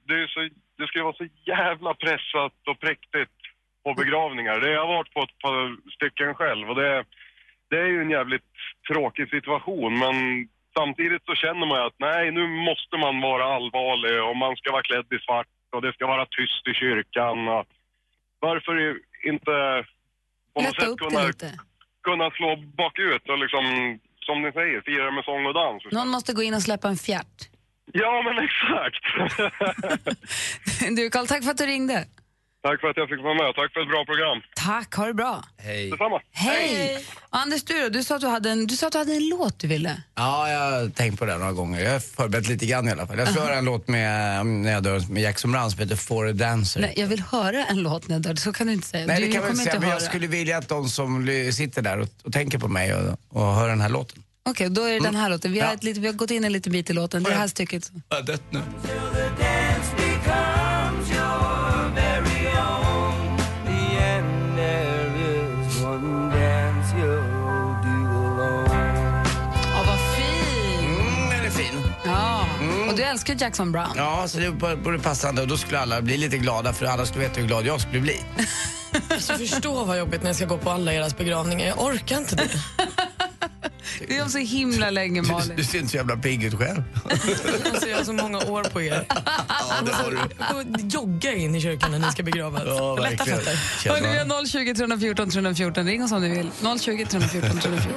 det, 0.08 0.14
är 0.22 0.26
så, 0.26 0.40
det 0.78 0.86
ska 0.86 0.98
ju 0.98 1.04
vara 1.04 1.22
så 1.22 1.28
jävla 1.46 1.94
pressat 1.94 2.56
och 2.70 2.80
präktigt 2.80 3.38
på 3.84 3.94
begravningar. 3.94 4.60
Det, 4.60 4.70
jag 4.70 4.86
har 4.86 4.96
varit 4.96 5.14
på 5.14 5.20
ett 5.22 5.38
par 5.38 5.76
stycken 5.96 6.34
själv 6.34 6.70
och 6.70 6.76
det, 6.76 7.04
det 7.70 7.78
är 7.78 7.86
ju 7.86 8.00
en 8.00 8.10
jävligt 8.10 8.52
tråkig 8.88 9.30
situation 9.30 9.98
men 9.98 10.16
samtidigt 10.80 11.24
så 11.28 11.34
känner 11.42 11.66
man 11.66 11.78
ju 11.78 11.84
att 11.86 11.98
nej, 12.08 12.22
nu 12.38 12.44
måste 12.68 12.94
man 13.04 13.14
vara 13.30 13.44
allvarlig 13.56 14.14
och 14.26 14.36
man 14.44 14.52
ska 14.56 14.66
vara 14.76 14.88
klädd 14.88 15.08
i 15.16 15.18
svart 15.26 15.50
och 15.74 15.82
det 15.84 15.92
ska 15.92 16.06
vara 16.14 16.26
tyst 16.36 16.64
i 16.70 16.74
kyrkan. 16.82 17.38
Och 17.54 17.64
varför 18.46 18.74
inte 19.30 19.54
på 20.54 20.58
något 20.62 20.76
sätt 20.80 20.98
kunna, 21.04 21.22
kunna 22.08 22.30
slå 22.30 22.50
bakut 22.82 23.24
och 23.32 23.38
liksom, 23.38 23.64
som 24.26 24.36
ni 24.42 24.52
säger, 24.52 24.80
fira 24.80 25.10
med 25.10 25.24
sång 25.24 25.46
och 25.46 25.54
dans? 25.54 25.82
Någon 25.92 26.08
måste 26.08 26.32
gå 26.32 26.42
in 26.42 26.54
och 26.54 26.62
släppa 26.62 26.88
en 26.88 26.96
fjärt. 26.96 27.38
Ja, 27.92 28.22
men 28.26 28.36
exakt. 28.48 29.04
Du, 30.96 31.10
Karl, 31.10 31.26
tack 31.26 31.44
för 31.44 31.50
att 31.50 31.58
du 31.58 31.66
ringde. 31.66 32.04
Tack 32.62 32.80
för 32.80 32.88
att 32.88 32.96
jag 32.96 33.08
fick 33.08 33.22
vara 33.22 33.34
med. 33.34 33.54
Tack 33.54 33.72
för 33.72 33.80
ett 33.80 33.88
bra 33.88 34.04
program. 34.04 34.38
Tack, 34.54 34.94
ha 34.94 35.06
det 35.06 35.14
bra. 35.14 35.44
Hej. 35.58 35.90
Detsamma. 35.90 36.20
Hej! 36.32 37.04
Och 37.20 37.38
Anders, 37.38 37.62
du 37.62 37.82
då? 37.82 37.88
Du 37.88 38.04
sa, 38.04 38.14
att 38.14 38.20
du, 38.20 38.26
hade 38.26 38.50
en, 38.50 38.66
du 38.66 38.76
sa 38.76 38.86
att 38.86 38.92
du 38.92 38.98
hade 38.98 39.12
en 39.12 39.28
låt 39.28 39.58
du 39.58 39.66
ville. 39.68 40.02
Ja, 40.14 40.50
jag 40.50 40.58
har 40.70 40.88
tänkt 40.90 41.18
på 41.18 41.24
det 41.24 41.38
några 41.38 41.52
gånger. 41.52 41.80
Jag 41.80 41.92
har 41.92 42.00
förberett 42.00 42.48
lite 42.48 42.66
grann 42.66 42.88
i 42.88 42.90
alla 42.90 43.06
fall. 43.06 43.18
Jag 43.18 43.28
ska 43.28 43.40
höra 43.40 43.54
en 43.54 43.64
låt 43.64 43.88
med, 43.88 44.46
när 44.46 44.72
jag 44.72 44.82
dör 44.82 45.02
med 45.12 45.22
Jackson 45.22 45.52
Brown 45.52 45.70
som 45.70 45.80
heter 45.80 45.96
For 45.96 46.28
a 46.28 46.32
Dancer. 46.32 46.80
Nej, 46.80 46.94
jag 46.96 47.06
vill 47.06 47.20
höra 47.20 47.64
en 47.66 47.82
låt 47.82 48.08
när 48.08 48.14
jag 48.14 48.22
dör. 48.22 48.34
Så 48.34 48.52
kan 48.52 48.66
du 48.66 48.72
inte 48.72 48.88
säga. 48.88 49.06
Nej, 49.06 49.20
du 49.20 49.26
det 49.26 49.32
kan 49.32 49.40
man 49.42 49.50
kommer 49.50 49.62
inte 49.62 49.70
säga, 49.70 49.80
men 49.80 49.90
jag 49.90 50.02
skulle 50.02 50.26
vilja 50.26 50.58
att 50.58 50.68
de 50.68 50.88
som 50.88 51.26
sitter 51.52 51.82
där 51.82 51.98
och, 52.00 52.08
och 52.24 52.32
tänker 52.32 52.58
på 52.58 52.68
mig 52.68 52.94
och, 52.94 53.18
och 53.28 53.54
hör 53.54 53.68
den 53.68 53.80
här 53.80 53.88
låten. 53.88 54.22
Okej, 54.48 54.70
då 54.70 54.84
är 54.84 54.92
det 54.92 55.00
den 55.00 55.14
här 55.14 55.30
låten. 55.30 55.52
Vi 55.52 55.60
har, 55.60 55.68
Ja. 55.68 55.74
ett 55.90 55.96
vi 55.98 56.06
har 56.06 56.14
gått 56.14 56.30
in 56.30 56.44
en 56.44 56.52
liten 56.52 56.72
bit 56.72 56.90
i 56.90 56.92
låten. 56.92 57.22
Det 57.22 57.32
här 57.34 57.48
stycket. 57.48 57.90
Jag 58.08 58.16
har 58.16 58.22
dött 58.22 58.42
nu. 58.50 58.60
Älskar 73.10 73.36
Jackson 73.38 73.72
Brown. 73.72 73.92
Ja, 73.96 74.28
så 74.28 74.38
det 74.38 74.48
vore 74.50 74.98
passande 74.98 75.42
och 75.42 75.48
då 75.48 75.56
skulle 75.56 75.78
alla 75.78 76.02
bli 76.02 76.16
lite 76.16 76.38
glada 76.38 76.72
för 76.72 76.86
alla 76.86 77.06
skulle 77.06 77.24
veta 77.24 77.40
hur 77.40 77.46
glad 77.46 77.66
jag 77.66 77.80
skulle 77.80 78.00
bli. 78.00 78.20
Alltså 79.10 79.32
förstå 79.34 79.84
vad 79.84 79.98
jobbigt 79.98 80.22
när 80.22 80.28
jag 80.28 80.36
ska 80.36 80.44
gå 80.46 80.58
på 80.58 80.70
alla 80.70 80.92
deras 80.92 81.16
begravningar. 81.16 81.66
Jag 81.66 81.80
orkar 81.84 82.18
inte 82.18 82.36
det. 82.36 82.48
Det 84.08 84.16
är 84.16 84.22
om 84.22 84.28
så 84.28 84.38
himla 84.38 84.90
länge, 84.90 85.22
Du, 85.22 85.28
Malin. 85.28 85.56
du 85.56 85.64
ser 85.64 85.78
inte 85.78 85.90
så 85.90 85.96
jävla 85.96 86.16
pigg 86.16 86.44
ut 86.44 86.54
själv. 86.58 86.82
Alltså, 87.72 87.88
jag 87.88 87.96
har 87.96 88.04
så 88.04 88.12
många 88.12 88.38
år 88.38 88.64
på 88.64 88.82
er. 88.82 89.04
Alltså, 89.46 90.12
jag 90.38 90.48
får 90.48 90.64
jogga 90.80 91.34
in 91.34 91.54
i 91.54 91.60
kyrkan 91.60 91.90
när 91.90 91.98
ni 91.98 92.12
ska 92.12 92.22
begravas. 92.22 92.62
Ja, 92.66 92.96
Lätta 92.96 93.24
fötter. 93.24 93.88
Hörni, 93.88 94.08
vi 94.12 94.18
har 94.18 94.46
020 94.46 94.74
314 94.74 95.30
314. 95.30 95.86
Ring 95.86 96.04
oss 96.04 96.12
om 96.12 96.22
ni 96.22 96.28
vill. 96.28 96.50
020 96.80 97.06
314 97.06 97.60
314. 97.60 97.92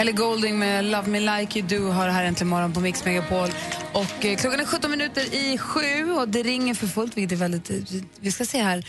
Eller 0.00 0.12
Golding 0.12 0.58
med 0.58 0.84
Love 0.84 1.08
Me 1.08 1.20
Like 1.20 1.58
You 1.58 1.68
Do 1.68 1.90
har 1.90 2.08
här 2.08 2.24
äntligen 2.24 2.48
morgon 2.48 2.72
på 2.72 2.80
Mix 2.80 3.04
Megapol. 3.04 3.48
Och 3.92 4.24
eh, 4.24 4.36
klockan 4.36 4.60
är 4.60 4.64
17 4.64 4.90
minuter 4.90 5.34
i 5.34 5.58
sju 5.58 6.12
och 6.12 6.28
det 6.28 6.42
ringer 6.42 6.74
för 6.74 6.86
fullt 6.86 7.16
vilket 7.16 7.32
är 7.32 7.36
väldigt... 7.40 7.70
eh, 7.70 7.76
Vi 8.20 8.32
ska 8.32 8.44
se 8.44 8.62
här. 8.62 8.84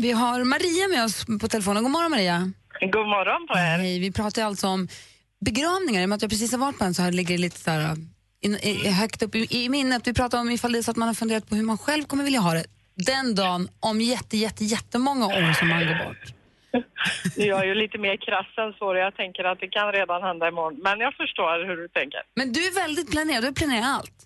Vi 0.00 0.12
har 0.12 0.44
Maria 0.44 0.88
med 0.88 1.04
oss 1.04 1.24
på 1.40 1.48
telefonen. 1.48 1.82
God 1.82 1.92
morgon 1.92 2.10
Maria. 2.10 2.52
God 2.80 3.06
morgon 3.06 3.46
på 3.48 3.58
er. 3.58 3.78
Hej, 3.78 3.98
vi 3.98 4.12
pratar 4.12 4.42
ju 4.42 4.48
alltså 4.48 4.66
om 4.66 4.88
begravningar. 5.44 6.02
I 6.02 6.04
och 6.04 6.08
med 6.08 6.16
att 6.16 6.22
jag 6.22 6.30
precis 6.30 6.52
har 6.52 6.58
varit 6.58 6.78
på 6.78 6.84
en 6.84 6.94
så 6.94 7.02
här 7.02 7.12
ligger 7.12 7.34
det 7.34 7.40
lite 7.40 7.60
så 7.60 7.70
här, 7.70 7.96
in, 8.40 8.54
i, 8.54 8.88
högt 8.88 9.22
upp 9.22 9.34
i, 9.34 9.46
i 9.64 9.68
minnet. 9.68 10.06
Vi 10.06 10.14
pratar 10.14 10.40
om 10.40 10.50
ifall 10.50 10.72
det 10.72 10.78
är 10.78 10.82
så 10.82 10.90
att 10.90 10.96
man 10.96 11.08
har 11.08 11.14
funderat 11.14 11.48
på 11.48 11.54
hur 11.56 11.62
man 11.62 11.78
själv 11.78 12.04
kommer 12.04 12.24
vilja 12.24 12.40
ha 12.40 12.54
det 12.54 12.64
den 12.96 13.34
dagen 13.34 13.68
om 13.80 14.00
jätte, 14.00 14.36
jätte, 14.36 14.64
jättemånga 14.64 15.26
år 15.26 15.52
som 15.58 15.68
man 15.68 15.78
går 15.86 16.04
bort. 16.06 16.34
Jag 17.36 17.60
är 17.60 17.64
ju 17.64 17.74
lite 17.74 17.98
mer 17.98 18.16
krass 18.16 18.46
än 18.56 18.72
så. 18.78 18.94
Jag 18.94 19.16
tänker 19.16 19.44
att 19.44 19.60
det 19.60 19.68
kan 19.68 19.92
redan 19.92 20.22
hända 20.22 20.48
imorgon. 20.48 20.80
Men 20.82 21.00
jag 21.00 21.14
förstår 21.14 21.66
hur 21.66 21.76
du 21.76 21.88
tänker. 21.88 22.22
Men 22.34 22.52
du 22.52 22.60
är 22.68 22.74
väldigt 22.74 23.10
planerad, 23.10 23.44
du 23.44 23.52
planerar 23.52 23.88
allt. 23.98 24.18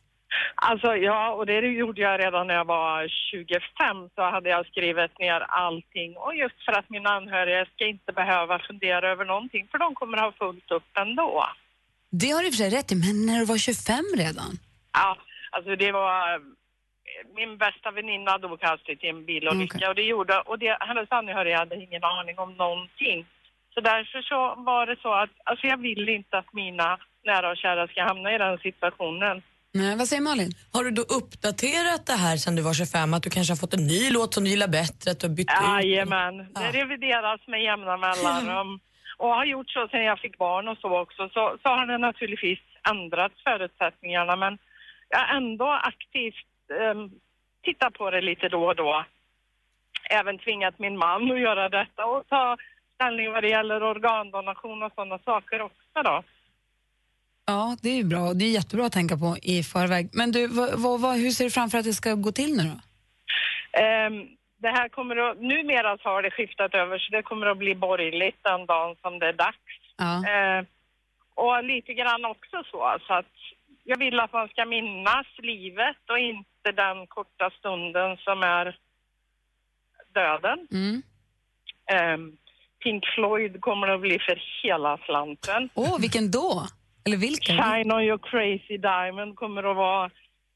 Alltså 0.55 0.97
ja, 0.97 1.33
och 1.33 1.47
det 1.47 1.61
gjorde 1.61 2.01
jag 2.01 2.21
redan 2.21 2.47
när 2.47 2.55
jag 2.55 2.65
var 2.65 3.09
25 3.09 4.09
så 4.15 4.23
hade 4.23 4.49
jag 4.49 4.67
skrivit 4.67 5.19
ner 5.19 5.41
allting. 5.41 6.17
Och 6.17 6.35
just 6.37 6.65
för 6.65 6.73
att 6.73 6.91
mina 6.91 7.11
anhöriga 7.11 7.67
ska 7.75 7.87
inte 7.87 8.13
behöva 8.13 8.59
fundera 8.59 9.11
över 9.13 9.25
någonting 9.25 9.69
för 9.71 9.79
de 9.79 9.95
kommer 9.95 10.19
ha 10.19 10.33
fullt 10.33 10.71
upp 10.71 10.91
ändå. 10.99 11.45
Det 12.11 12.31
har 12.31 12.43
du 12.43 12.51
för 12.51 12.57
sig 12.57 12.71
rätt 12.71 12.93
i, 12.93 12.95
men 12.95 13.27
när 13.27 13.39
du 13.39 13.45
var 13.45 13.59
25 13.59 14.05
redan? 14.17 14.53
Ja, 14.93 15.17
alltså 15.51 15.77
det 15.77 15.93
var... 15.93 16.41
Min 17.37 17.59
bästa 17.59 17.91
väninna 17.91 18.39
dog 18.39 18.63
hastigt 18.63 19.05
i 19.05 19.09
en 19.09 19.25
bilolycka 19.25 19.89
och 19.89 19.95
det 19.95 20.03
gjorde... 20.03 20.41
Och 20.41 20.59
det, 20.59 20.77
hennes 20.81 21.13
anhöriga 21.13 21.59
hade 21.59 21.77
ingen 21.77 22.05
aning 22.05 22.39
om 22.39 22.53
någonting. 22.53 23.27
Så 23.75 23.81
därför 23.81 24.23
så 24.23 24.55
var 24.57 24.87
det 24.87 24.97
så 25.03 25.13
att... 25.13 25.31
Alltså 25.45 25.67
jag 25.67 25.77
vill 25.77 26.09
inte 26.09 26.39
att 26.39 26.53
mina 26.53 26.99
nära 27.25 27.51
och 27.51 27.57
kära 27.57 27.89
ska 27.89 28.03
hamna 28.03 28.35
i 28.35 28.39
den 28.39 28.59
situationen. 28.59 29.43
Nej, 29.73 29.97
vad 29.97 30.09
säger 30.09 30.23
Malin? 30.23 30.53
Har 30.73 30.85
du 30.85 30.91
då 30.91 31.03
uppdaterat 31.03 32.07
det 32.07 32.19
här 32.25 32.37
sen 32.37 32.57
du 32.57 32.63
var 32.63 32.75
25? 32.75 33.15
Att 33.15 33.23
du 33.23 33.31
kanske 33.31 33.53
har 33.53 33.57
fått 33.57 33.75
en 33.75 33.87
ny 33.87 34.11
låt 34.11 34.35
som 34.35 34.45
du 34.45 34.51
gillar 34.51 34.69
bättre? 34.69 35.11
Att 35.11 35.21
du 35.21 35.27
har 35.29 35.35
bytt 35.35 35.51
ut? 35.51 35.69
Jajamän, 35.69 36.37
det 36.55 36.71
revideras 36.81 37.41
med 37.47 37.63
jämna 37.63 37.97
mellanrum. 37.97 38.81
Och 39.23 39.29
har 39.29 39.45
gjort 39.45 39.71
så 39.71 39.89
sen 39.91 40.05
jag 40.05 40.19
fick 40.19 40.39
barn 40.39 40.69
och 40.69 40.79
så 40.79 41.01
också. 41.01 41.29
Så, 41.29 41.57
så 41.63 41.69
har 41.69 41.87
det 41.87 41.99
naturligtvis 41.99 42.59
ändrat 42.91 43.33
förutsättningarna 43.45 44.37
men 44.37 44.59
jag 45.09 45.19
har 45.19 45.37
ändå 45.37 45.69
aktivt 45.93 46.47
um, 46.71 47.11
tittat 47.63 47.95
på 47.95 48.11
det 48.11 48.21
lite 48.21 48.49
då 48.49 48.67
och 48.67 48.77
då. 48.77 49.05
Även 50.11 50.39
tvingat 50.39 50.79
min 50.79 50.99
man 50.99 51.33
att 51.33 51.41
göra 51.41 51.69
detta 51.69 52.05
och 52.07 52.29
ta 52.29 52.57
ställning 52.95 53.33
vad 53.33 53.43
det 53.43 53.49
gäller 53.49 53.83
organdonation 53.83 54.83
och 54.83 54.93
sådana 54.95 55.19
saker 55.19 55.61
också 55.61 56.03
då. 56.05 56.23
Ja, 57.47 57.77
det 57.83 57.89
är 57.89 57.97
ju 57.97 58.05
bra. 58.05 58.35
Det 58.35 58.45
är 58.45 58.51
jättebra 58.51 58.87
att 58.87 58.93
tänka 58.93 59.17
på 59.17 59.37
i 59.43 59.63
förväg. 59.63 60.05
Men 60.13 60.33
du, 60.33 60.47
vad, 60.47 61.01
vad, 61.01 61.15
hur 61.17 61.31
ser 61.31 61.45
du 61.45 61.51
framför 61.51 61.79
att 61.79 61.85
det 61.85 61.93
ska 61.93 62.15
gå 62.15 62.33
till 62.33 62.57
nu 62.57 62.63
då? 62.73 62.79
Ehm, 63.83 64.17
det 64.65 64.73
här 64.79 64.89
kommer 64.89 65.17
att, 65.17 65.41
numera 65.41 65.99
så 65.99 66.09
har 66.09 66.23
det 66.23 66.31
skiftat 66.31 66.75
över 66.75 66.99
så 66.99 67.09
det 67.17 67.23
kommer 67.23 67.47
att 67.47 67.59
bli 67.59 67.75
borgerligt 67.75 68.41
den 68.43 68.67
dagen 68.67 68.97
som 69.03 69.19
det 69.19 69.29
är 69.29 69.33
dags. 69.33 69.69
Ja. 69.97 70.13
Eh, 70.33 70.61
och 71.35 71.65
lite 71.65 71.93
grann 71.95 72.25
också 72.25 72.57
så, 72.71 72.81
så 73.07 73.13
att 73.15 73.35
jag 73.85 73.99
vill 73.99 74.21
att 74.21 74.33
man 74.33 74.49
ska 74.49 74.65
minnas 74.65 75.27
livet 75.39 76.03
och 76.13 76.19
inte 76.19 76.58
den 76.63 77.07
korta 77.07 77.51
stunden 77.59 78.17
som 78.17 78.43
är 78.43 78.77
döden. 80.15 80.67
Mm. 80.73 81.03
Ehm, 81.93 82.37
Pink 82.83 83.05
Floyd 83.15 83.61
kommer 83.61 83.89
att 83.89 84.01
bli 84.01 84.19
för 84.19 84.43
hela 84.63 84.99
slanten. 84.99 85.69
Åh, 85.75 86.01
vilken 86.01 86.31
då? 86.31 86.67
Eller 87.05 87.17
vilken? 87.17 87.57
Shine 87.57 87.93
on 87.93 88.03
your 88.03 88.19
crazy 88.19 88.77
diamond 88.77 89.37
kommer 89.37 89.71
att 89.71 89.77
vara 89.77 90.11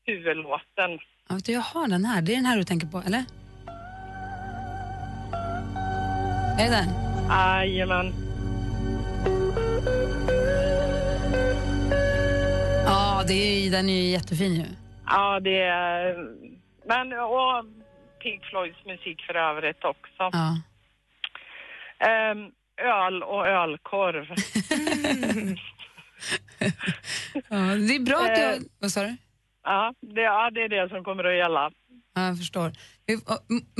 huvudlåten. 0.07 0.99
Ja, 1.29 1.39
jag 1.47 1.61
har 1.61 1.89
den 1.89 2.05
här. 2.05 2.23
Det 2.23 2.33
är 2.33 2.37
den 2.37 2.47
här 2.47 2.57
du 2.57 2.65
tänker 2.65 2.87
på, 2.87 2.99
eller? 3.07 3.25
Är 6.59 6.71
det 6.71 6.77
den? 6.77 6.89
Jajamän. 7.29 8.13
Ja, 12.87 13.25
det 13.29 13.35
är, 13.35 13.71
den 13.71 13.89
är 13.89 14.03
ju 14.03 14.11
jättefin 14.11 14.55
ju. 14.55 14.82
Ja, 15.07 15.41
det 15.41 15.63
är... 15.63 16.17
Men, 16.87 17.13
och 17.13 17.65
Pink 18.23 18.45
Floyds 18.45 18.85
musik 18.87 19.23
för 19.27 19.35
övrigt 19.35 19.85
också. 19.85 20.31
Ja. 20.33 20.57
Ehm, 22.07 22.51
öl 22.77 23.23
och 23.23 23.47
ölkorv. 23.47 24.27
Ja, 27.35 27.57
det 27.59 27.95
är 27.97 28.01
bra 28.01 28.17
att 28.19 28.35
du 28.37 28.43
har... 28.43 28.53
Eh. 28.53 28.59
Vad 28.79 28.91
sa 28.93 29.03
du? 29.03 29.17
Ja 29.65 29.95
det, 30.01 30.21
ja, 30.21 30.51
det 30.51 30.63
är 30.63 30.69
det 30.69 30.89
som 30.89 31.05
kommer 31.05 31.25
att 31.25 31.37
gälla. 31.37 31.71
Ja, 32.15 32.27
jag 32.27 32.39
förstår. 32.39 32.73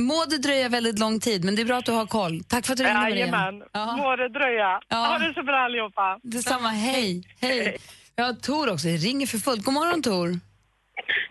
Må 0.01 0.25
det 0.29 0.37
dröja 0.37 0.69
väldigt 0.69 0.99
lång 0.99 1.19
tid, 1.19 1.45
men 1.45 1.55
det 1.55 1.61
är 1.61 1.65
bra 1.65 1.77
att 1.77 1.85
du 1.85 1.91
har 1.91 2.05
koll. 2.05 2.43
Tack 2.43 2.65
för 2.65 2.73
att 2.73 2.77
du 2.77 2.83
ringde, 2.83 2.99
Maria. 2.99 3.17
Jajamän. 3.17 3.63
Må 3.97 4.15
det 4.15 4.29
dröja. 4.29 4.79
Ha 4.89 5.17
det 5.17 5.33
så 5.33 5.43
bra 5.43 5.55
allihopa. 5.57 6.19
Detsamma, 6.23 6.69
hej. 6.69 7.23
Hej. 7.41 7.77
Jag 8.15 8.25
har 8.25 8.33
Tor 8.33 8.73
också, 8.73 8.87
det 8.87 8.97
ringer 8.97 9.27
för 9.27 9.37
fullt. 9.37 9.63
God 9.63 9.73
morgon 9.73 10.01
Tor. 10.01 10.39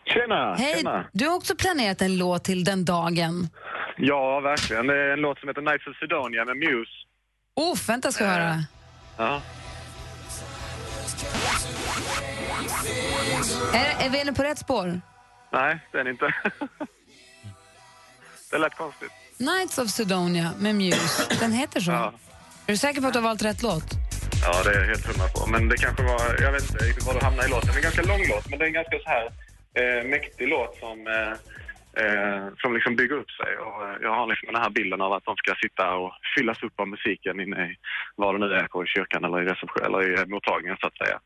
Tjena, 0.05 0.55
Hej, 0.55 0.75
tjena. 0.77 1.05
du 1.13 1.29
har 1.29 1.37
också 1.37 1.57
planerat 1.57 2.03
en 2.03 2.19
låt 2.19 2.45
till 2.45 2.65
den 2.65 2.85
dagen. 2.85 3.49
Ja, 3.97 4.41
verkligen. 4.41 4.87
Det 4.87 4.95
är 4.95 5.11
en 5.13 5.21
låt 5.21 5.39
som 5.39 5.49
heter 5.49 5.63
Nights 5.63 5.87
of 5.87 5.97
Sidonia 5.97 6.45
med 6.45 6.57
Muse. 6.57 6.91
Oh, 7.57 7.79
vänta 7.89 8.13
ska 8.13 8.25
vi 8.25 8.31
höra. 8.31 8.65
Ja. 9.17 9.41
Är, 13.75 14.07
är 14.07 14.11
vi 14.11 14.21
inne 14.21 14.33
på 14.33 14.43
rätt 14.43 14.59
spår? 14.59 15.01
Nej, 15.53 15.79
det 15.93 15.99
är 15.99 16.05
det 16.05 16.11
inte. 16.11 16.35
det 18.51 18.59
lät 18.59 18.75
konstigt. 18.75 19.11
Nights 19.39 19.79
of 19.79 19.89
Sidonia 19.91 20.51
med 20.59 20.75
Muse. 20.75 21.37
Den 21.41 21.53
heter 21.53 21.81
så. 21.81 21.91
Ja. 21.91 22.13
Är 22.67 22.73
du 22.73 22.77
säker 22.77 23.01
på 23.01 23.07
att 23.07 23.13
du 23.13 23.19
har 23.19 23.25
valt 23.25 23.43
rätt 23.43 23.63
låt? 23.63 23.85
Ja, 24.45 24.63
det 24.65 24.71
är 24.71 24.81
jag 24.81 24.87
helt 24.87 25.07
hundra 25.07 25.29
på. 25.29 25.47
Men 25.47 25.69
det 25.69 25.77
kanske 25.77 26.03
var, 26.03 26.43
jag 26.43 26.53
vet 26.53 26.63
inte 26.63 27.07
var 27.07 27.15
du 27.15 27.21
hamnade 27.25 27.49
i 27.49 27.51
låten. 27.51 27.69
Det 27.69 27.75
är 27.75 27.77
en 27.77 27.83
ganska 27.83 28.03
lång 28.03 28.23
låt, 28.29 28.49
men 28.51 28.59
det 28.59 28.65
är 28.65 28.67
en 28.67 28.73
ganska 28.73 28.99
så 28.99 29.09
här 29.09 29.33
eh, 29.81 30.09
mäktig 30.09 30.49
låt 30.49 30.77
som, 30.77 31.07
eh, 31.07 31.33
eh, 32.03 32.45
som 32.61 32.75
liksom 32.75 32.97
bygger 32.97 33.17
upp 33.17 33.31
sig. 33.31 33.57
Och, 33.57 33.89
eh, 33.89 33.97
jag 34.03 34.15
har 34.15 34.27
liksom 34.27 34.53
den 34.53 34.63
här 34.63 34.71
bilden 34.71 35.01
av 35.01 35.13
att 35.13 35.25
de 35.25 35.37
ska 35.37 35.55
sitta 35.55 35.95
och 35.95 36.13
fyllas 36.37 36.63
upp 36.63 36.81
av 36.81 36.89
musiken 36.89 37.41
inne 37.41 37.61
i 37.71 37.77
vad 38.17 38.35
det 38.35 38.39
nu 38.39 38.55
är 38.55 38.85
i 38.85 38.87
kyrkan 38.87 39.25
eller 39.25 39.43
i 39.43 39.45
reception 39.45 39.87
eller 39.87 40.01
i 40.11 40.21
eh, 40.21 40.27
mottagningen 40.27 40.77
så 40.81 40.87
att 40.87 40.99
säga. 41.03 41.19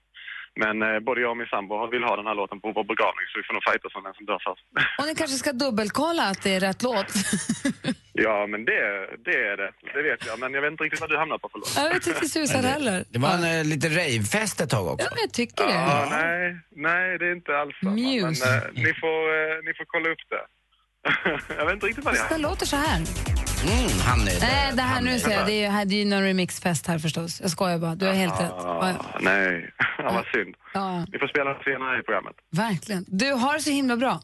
Men 0.62 0.82
eh, 0.82 0.98
både 1.00 1.20
jag 1.20 1.30
och 1.30 1.36
min 1.36 1.46
sambo 1.46 1.86
vill 1.86 2.04
ha 2.04 2.16
den 2.16 2.26
här 2.26 2.34
låten 2.34 2.60
på 2.60 2.72
vår 2.72 2.84
begravning 2.84 3.26
så 3.28 3.38
vi 3.38 3.46
får 3.46 3.54
nog 3.54 3.64
fightas 3.70 3.94
om 3.94 4.04
vem 4.04 4.14
som 4.14 4.26
dör 4.26 4.40
först. 4.48 4.64
Och 4.98 5.06
ni 5.06 5.14
kanske 5.14 5.36
ska 5.36 5.52
dubbelkolla 5.52 6.22
att 6.22 6.42
det 6.42 6.54
är 6.54 6.60
rätt 6.60 6.82
låt? 6.82 7.06
ja, 8.22 8.46
men 8.46 8.64
det, 8.64 8.80
det 9.24 9.36
är 9.50 9.56
det. 9.56 9.70
Det 9.94 10.02
vet 10.02 10.26
jag. 10.26 10.38
Men 10.40 10.54
jag 10.54 10.62
vet 10.62 10.70
inte 10.70 10.84
riktigt 10.84 11.00
vad 11.00 11.10
du 11.10 11.16
hamnar 11.18 11.38
på 11.38 11.48
för 11.48 11.58
låt. 11.58 11.76
Jag 11.76 11.94
vet 11.94 12.06
inte 12.06 12.28
susar 12.28 12.62
heller. 12.62 13.04
Det 13.10 13.18
var 13.18 13.34
en 13.34 13.44
eh, 13.58 13.64
lite 13.64 13.88
ravefest 13.88 14.60
ett 14.60 14.70
tag 14.70 14.86
också. 14.86 15.06
Ja, 15.06 15.10
men 15.14 15.20
jag 15.20 15.32
tycker 15.32 15.64
det. 15.66 15.72
Ja, 15.72 16.06
nej, 16.10 16.60
nej, 16.70 17.18
det 17.18 17.26
är 17.26 17.32
inte 17.32 17.58
alls 17.58 17.74
samma. 17.82 17.92
Muse. 17.92 18.44
Men 18.46 18.58
eh, 18.58 18.84
ni, 18.86 18.94
får, 19.02 19.18
eh, 19.38 19.64
ni 19.66 19.74
får 19.78 19.84
kolla 19.86 20.08
upp 20.10 20.24
det. 20.34 20.44
jag 21.58 21.64
vet 21.66 21.74
inte 21.74 21.86
riktigt 21.86 22.04
vad 22.04 22.14
det 22.14 22.26
Det 22.28 22.34
är. 22.34 22.38
låter 22.38 22.66
så 22.66 22.76
här. 22.76 22.96
Mm, 22.96 23.90
han 24.06 24.20
är 24.20 24.40
Nej, 24.40 24.72
det 24.74 24.82
här 24.82 25.00
nu 25.02 25.18
ser 25.18 25.30
jag. 25.30 25.46
Det 25.46 25.52
är 25.52 25.60
ju 25.64 25.66
här- 25.66 25.84
det 25.84 25.94
är 25.94 25.98
ju 25.98 26.04
någon 26.04 26.22
remixfest 26.22 26.86
här 26.86 26.98
förstås. 26.98 27.40
Jag 27.40 27.50
skojar 27.50 27.78
bara. 27.78 27.94
Du 27.94 28.06
har 28.06 28.12
helt 28.12 28.40
rätt. 28.40 28.50
Ja, 28.50 28.94
Ah, 28.98 29.18
nej, 29.20 29.70
ja, 29.98 30.04
vad 30.12 30.24
synd. 30.34 30.54
ja, 30.74 31.06
Ni 31.12 31.18
får 31.18 31.28
spela 31.28 31.62
senare 31.64 32.00
i 32.00 32.02
programmet. 32.02 32.34
verkligen. 32.50 33.04
Du 33.08 33.32
har 33.32 33.54
det 33.54 33.60
så 33.60 33.70
himla 33.70 33.96
bra. 33.96 34.20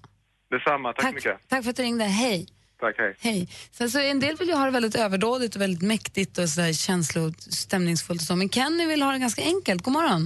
Detsamma, 0.50 0.92
tack, 0.92 1.05
så 1.09 1.14
mycket. 1.14 1.48
Tack 1.48 1.62
för 1.62 1.70
att 1.70 1.76
du 1.76 1.83
ringde. 1.83 2.05
Hej. 2.05 2.46
Tack, 2.83 2.99
hej. 2.99 3.14
Hej. 3.29 3.40
Sen 3.79 3.90
så 3.90 3.99
en 3.99 4.21
del 4.21 4.37
vill 4.37 4.49
ju 4.49 4.55
ha 4.55 4.64
det 4.64 4.71
väldigt 4.71 4.97
överdådigt 5.05 5.55
och 5.57 5.62
väldigt 5.62 5.83
mäktigt 5.83 6.38
och 6.38 6.49
sådär 6.49 6.73
känslo 6.73 7.21
och 7.29 8.21
så. 8.29 8.37
Men 8.37 8.49
Kenny 8.49 8.87
vill 8.87 9.03
ha 9.03 9.12
det 9.12 9.18
ganska 9.18 9.42
enkelt. 9.42 9.83
God 9.83 9.95
morgon. 9.99 10.25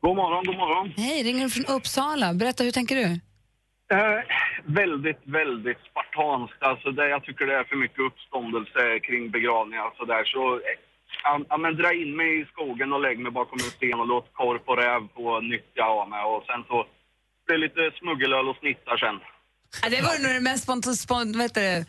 God 0.00 0.16
morgon, 0.16 0.44
god 0.44 0.56
morgon. 0.56 0.86
Hej, 0.96 1.22
ringer 1.22 1.44
du 1.44 1.50
från 1.50 1.76
Uppsala? 1.76 2.34
Berätta, 2.34 2.64
hur 2.64 2.70
tänker 2.70 2.96
du? 2.96 3.08
Eh, 3.96 4.20
väldigt, 4.64 5.22
väldigt 5.24 5.80
spartanskt. 5.90 6.62
Alltså 6.70 6.90
det, 6.90 7.08
jag 7.08 7.22
tycker 7.24 7.46
det 7.46 7.54
är 7.54 7.64
för 7.64 7.76
mycket 7.76 8.06
uppståndelse 8.08 9.00
kring 9.06 9.30
begravningar 9.30 9.86
och 9.88 9.96
sådär. 9.96 10.24
Så, 10.24 10.54
eh, 10.54 10.76
ja, 11.48 11.56
men 11.56 11.76
dra 11.76 11.90
in 12.02 12.16
mig 12.16 12.40
i 12.40 12.44
skogen 12.52 12.92
och 12.92 13.00
lägg 13.00 13.18
mig 13.18 13.32
bakom 13.32 13.58
en 13.64 13.74
sten 13.76 14.00
och 14.00 14.06
låt 14.06 14.28
korp 14.32 14.62
och 14.70 14.76
räv 14.76 15.00
få 15.14 15.40
nyttja 15.40 15.84
av 15.84 16.08
mig. 16.08 16.22
Och 16.22 16.44
sen 16.46 16.64
så 16.68 16.86
blir 17.46 17.58
lite 17.58 17.82
smuggelöl 17.98 18.48
och 18.48 18.56
snittar 18.56 18.96
sen. 18.96 19.18
Ja, 19.82 19.88
det 19.90 20.00
var 20.02 20.18
nog 20.22 20.32
det 20.34 20.40
mest 20.40 20.68
spont- 20.68 20.96
spont- 21.06 21.36
vet 21.36 21.54
du, 21.54 21.84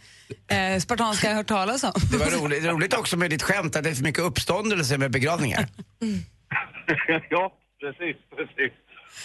eh, 0.56 0.80
spartanska 0.80 1.28
jag 1.28 1.36
hört 1.36 1.48
talas 1.48 1.84
om. 1.84 1.92
Det 2.12 2.18
var 2.18 2.26
roligt, 2.42 2.64
det 2.64 2.70
är 2.70 2.74
roligt 2.74 2.94
också 2.94 3.18
med 3.18 3.30
ditt 3.30 3.44
skämt 3.44 3.76
att 3.76 3.84
det 3.84 3.90
är 3.90 3.94
för 3.96 4.04
mycket 4.04 4.24
uppståndelse 4.24 4.98
med 4.98 5.12
begravningar. 5.12 5.68
ja, 7.30 7.54
precis, 7.80 8.16
precis. 8.38 8.72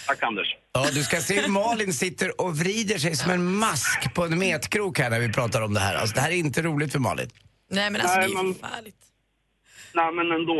Tack 0.07 0.23
Anders. 0.23 0.47
Ja, 0.73 0.87
du 0.93 1.03
ska 1.03 1.17
se 1.17 1.41
hur 1.41 1.47
Malin 1.47 1.93
sitter 1.93 2.41
och 2.41 2.57
vrider 2.57 2.97
sig 2.97 3.15
som 3.15 3.31
en 3.31 3.55
mask 3.55 4.13
på 4.13 4.23
en 4.25 4.39
metkrok 4.39 4.99
här 4.99 5.09
när 5.09 5.19
vi 5.19 5.33
pratar 5.33 5.61
om 5.61 5.73
det 5.73 5.79
här. 5.79 5.95
Alltså, 5.95 6.15
det 6.15 6.21
här 6.21 6.29
är 6.31 6.35
inte 6.35 6.61
roligt 6.61 6.91
för 6.91 6.99
Malin. 6.99 7.29
Nej 7.69 7.89
men 7.89 8.01
alltså 8.01 8.17
Nej, 8.17 8.27
det 8.27 8.33
är 8.39 8.43
men- 8.43 8.53
förfärligt. 8.55 8.95
Nej, 9.93 10.11
men 10.13 10.31
ändå. 10.31 10.57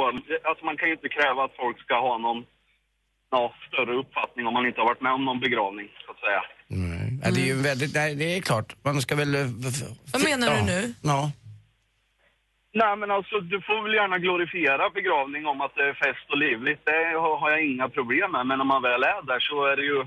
Alltså, 0.49 0.65
man 0.65 0.77
kan 0.77 0.87
ju 0.87 0.93
inte 0.93 1.09
kräva 1.09 1.43
att 1.45 1.55
folk 1.63 1.79
ska 1.79 1.93
ha 2.01 2.17
någon 2.17 2.43
ja, 3.31 3.53
större 3.67 3.93
uppfattning 4.01 4.47
om 4.47 4.53
man 4.53 4.65
inte 4.67 4.79
har 4.81 4.85
varit 4.87 5.01
med 5.01 5.13
om 5.13 5.25
någon 5.25 5.39
begravning, 5.39 5.87
så 6.05 6.11
att 6.11 6.19
säga. 6.25 6.41
Ja, 7.23 7.31
det 7.31 7.41
är 7.41 7.45
ju 7.45 7.55
väldigt, 7.61 7.93
nej, 7.95 8.15
det 8.15 8.37
är 8.37 8.41
klart. 8.41 8.75
Man 8.83 9.01
ska 9.01 9.15
väl... 9.15 9.35
eh, 9.35 9.41
Vad 10.13 10.23
menar 10.23 10.47
ja. 10.47 10.53
du 10.59 10.61
nu? 10.65 10.93
Ja. 11.01 11.31
Nej, 12.73 12.97
men 12.97 13.11
alltså 13.11 13.35
du 13.39 13.61
får 13.61 13.83
väl 13.83 13.93
gärna 13.93 14.17
glorifiera 14.25 14.89
begravning 14.99 15.43
om 15.51 15.61
att 15.61 15.73
det 15.75 15.83
är 15.91 15.93
fest 16.05 16.25
och 16.31 16.37
livligt. 16.37 16.81
Det 16.85 16.99
har, 17.25 17.49
jag 17.51 17.61
inga 17.71 17.89
problem 17.89 18.31
med. 18.31 18.43
Men 18.47 18.57
när 18.57 18.65
man 18.73 18.81
väl 18.81 19.03
är 19.03 19.21
där 19.31 19.39
så 19.39 19.55
är 19.71 19.75
det 19.79 19.83
ju... 19.91 19.99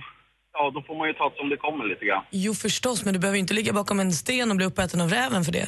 Ja, 0.56 0.70
då 0.74 0.82
får 0.86 0.94
man 0.98 1.06
ju 1.08 1.14
ta 1.14 1.28
det 1.30 1.36
som 1.40 1.48
det 1.48 1.56
kommer 1.56 1.84
lite 1.84 2.04
grann. 2.04 2.24
Jo 2.30 2.54
förstås, 2.54 3.04
men 3.04 3.14
du 3.14 3.20
behöver 3.20 3.38
inte 3.38 3.54
ligga 3.54 3.72
bakom 3.72 4.00
en 4.00 4.12
sten 4.12 4.50
och 4.50 4.56
bli 4.56 4.66
uppäten 4.66 5.00
av 5.00 5.08
räven 5.10 5.44
för 5.44 5.52
det. 5.52 5.66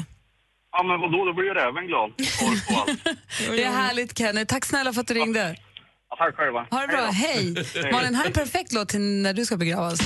Ja, 0.72 0.82
men 0.82 1.00
vadå, 1.00 1.24
då 1.24 1.32
blir 1.32 1.44
ju 1.44 1.54
räven 1.54 1.86
glad. 1.86 2.10
Det 3.56 3.62
är 3.64 3.70
härligt 3.72 4.18
Kenny. 4.18 4.44
Tack 4.46 4.64
snälla 4.64 4.92
för 4.92 5.00
att 5.00 5.06
du 5.06 5.14
ringde. 5.14 5.56
Ja, 6.10 6.16
tack 6.18 6.34
själva. 6.36 6.66
Ha 6.70 6.80
det 6.80 6.88
bra, 6.88 7.00
hej! 7.06 7.54
Hej. 7.74 7.92
Malin, 7.92 8.14
här 8.14 8.22
är 8.22 8.26
en 8.26 8.32
perfekt 8.32 8.72
låt 8.72 8.88
till 8.88 9.00
när 9.00 9.32
du 9.32 9.44
ska 9.44 9.56
begravas. 9.56 9.98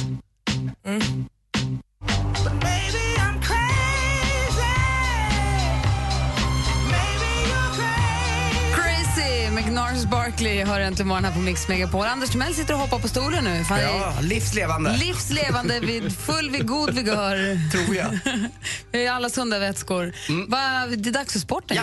Med 9.54 9.64
Gnars 9.70 10.04
Barkley 10.04 10.64
hör 10.64 10.80
äntligen 10.80 11.08
morgon 11.08 11.24
här 11.24 11.32
på 11.32 11.38
Mix 11.38 11.68
Megapol. 11.68 12.06
Anders 12.06 12.30
Timell 12.30 12.54
sitter 12.54 12.74
och 12.74 12.80
hoppar 12.80 12.98
på 12.98 13.08
stolen 13.08 13.44
nu. 13.44 13.64
Fan, 13.64 13.80
Ja, 13.80 14.14
livslevande. 14.20 14.96
Livslevande, 14.96 15.80
vid, 15.80 16.16
full 16.16 16.50
vid 16.50 16.66
god 16.66 16.94
vigör. 16.94 17.70
Tror 17.70 17.96
jag. 17.96 18.18
Vi 18.92 19.06
är 19.06 19.12
alla 19.12 19.30
sunda 19.30 19.58
vätskor. 19.58 20.12
Va, 20.48 20.86
det 20.96 21.10
är 21.10 21.12
dags 21.12 21.32
för 21.32 21.40
sporten. 21.40 21.76
Ja. 21.76 21.82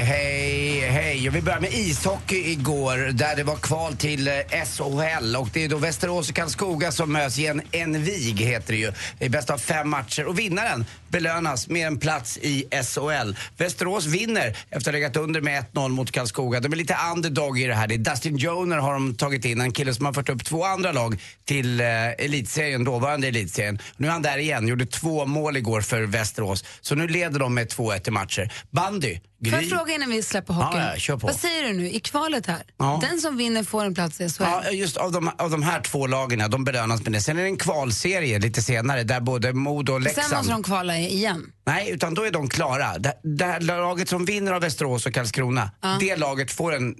hej, 0.00 0.80
hej. 0.80 1.28
Och 1.28 1.34
vi 1.34 1.42
börjar 1.42 1.60
med 1.60 1.72
ishockey 1.72 2.50
igår 2.50 3.12
där 3.12 3.36
det 3.36 3.44
var 3.44 3.56
kval 3.56 3.96
till 3.96 4.28
eh, 4.28 4.34
SHL 4.64 5.36
och 5.36 5.48
det 5.52 5.64
är 5.64 5.68
då 5.68 5.76
Västerås 5.76 6.28
och 6.28 6.36
Karlskoga 6.36 6.92
som 6.92 7.12
möts 7.12 7.38
i 7.38 7.46
en, 7.46 7.62
envig, 7.72 8.40
heter 8.40 8.72
det 8.72 8.78
ju. 8.78 8.92
I 9.20 9.28
bäst 9.28 9.50
av 9.50 9.58
fem 9.58 9.90
matcher 9.90 10.26
och 10.26 10.38
vinnaren 10.38 10.84
belönas 11.08 11.68
med 11.68 11.86
en 11.86 11.98
plats 11.98 12.38
i 12.38 12.64
SHL. 12.82 13.34
Västerås 13.56 14.06
vinner 14.06 14.48
efter 14.48 14.76
att 14.76 14.86
ha 14.86 14.92
legat 14.92 15.16
under 15.16 15.40
med 15.40 15.64
1-0 15.72 15.88
mot 15.88 16.10
Karlskoga. 16.10 16.60
De 16.60 16.72
är 16.72 16.76
lite 16.76 16.96
underdog 17.14 17.60
i 17.60 17.66
det 17.66 17.74
här. 17.74 17.86
Det 17.86 17.94
är 17.94 17.98
Dustin 17.98 18.36
Joner 18.36 18.76
har 18.78 18.92
de 18.92 19.14
tagit 19.14 19.44
in, 19.44 19.60
en 19.60 19.72
kille 19.72 19.94
som 19.94 20.06
har 20.06 20.12
fört 20.12 20.28
upp 20.28 20.44
två 20.44 20.64
andra 20.64 20.92
lag 20.92 21.20
till 21.44 21.80
eh, 21.80 21.86
elitserien, 22.10 22.84
dåvarande 22.84 23.28
elitserien. 23.28 23.78
Nu 23.96 24.06
är 24.06 24.10
han 24.10 24.22
där 24.22 24.38
igen, 24.38 24.68
gjorde 24.68 24.86
två 24.86 25.26
mål 25.26 25.56
igår 25.56 25.80
för 25.80 26.02
Västerås. 26.02 26.64
Så 26.80 26.94
nu 26.94 27.08
leder 27.08 27.38
de 27.38 27.54
med 27.54 27.68
2-1 27.68 28.08
i 28.08 28.10
matcher. 28.10 28.52
Bandy, 28.70 29.18
Får 29.50 29.60
jag 29.60 29.68
fråga 29.78 29.94
innan 29.94 30.10
vi 30.10 30.22
släpper 30.22 30.54
hockeyn? 30.54 30.82
Ja, 30.82 30.90
ja, 30.92 30.98
kör 30.98 31.16
på. 31.16 31.26
Vad 31.26 31.36
säger 31.36 31.62
du 31.64 31.72
nu? 31.72 31.90
I 31.90 32.00
kvalet 32.00 32.46
här, 32.46 32.62
Ja. 32.78 32.98
den 33.10 33.20
som 33.20 33.36
vinner 33.36 33.62
får 33.62 33.84
en 33.84 33.94
plats 33.94 34.20
i 34.20 34.28
SHL. 34.28 34.42
Ja, 34.42 34.70
just 34.70 34.96
av 34.96 35.12
de, 35.12 35.30
av 35.38 35.50
de 35.50 35.62
här 35.62 35.80
två 35.80 36.06
lagen, 36.06 36.50
de 36.50 36.64
belönas 36.64 37.02
med 37.02 37.12
det. 37.12 37.20
Sen 37.20 37.38
är 37.38 37.42
det 37.42 37.48
en 37.48 37.56
kvalserie 37.56 38.38
lite 38.38 38.62
senare 38.62 39.02
där 39.02 39.20
både 39.20 39.52
Modo 39.52 39.92
och 39.92 39.96
Sen 39.96 40.02
Leksand... 40.02 40.36
måste 40.36 40.52
de 40.52 40.62
kvala 40.62 40.98
igen. 40.98 41.46
Nej, 41.66 41.90
utan 41.90 42.14
då 42.14 42.22
är 42.22 42.30
de 42.30 42.48
klara. 42.48 42.98
Det, 42.98 43.14
det 43.22 43.44
här 43.44 43.60
laget 43.60 44.08
som 44.08 44.24
vinner 44.24 44.52
av 44.52 44.60
Västerås 44.60 45.06
och 45.06 45.14
Karlskrona, 45.14 45.70
Ja. 45.82 45.96
det 46.00 46.16
laget 46.16 46.50
får 46.52 46.74
en 46.74 46.94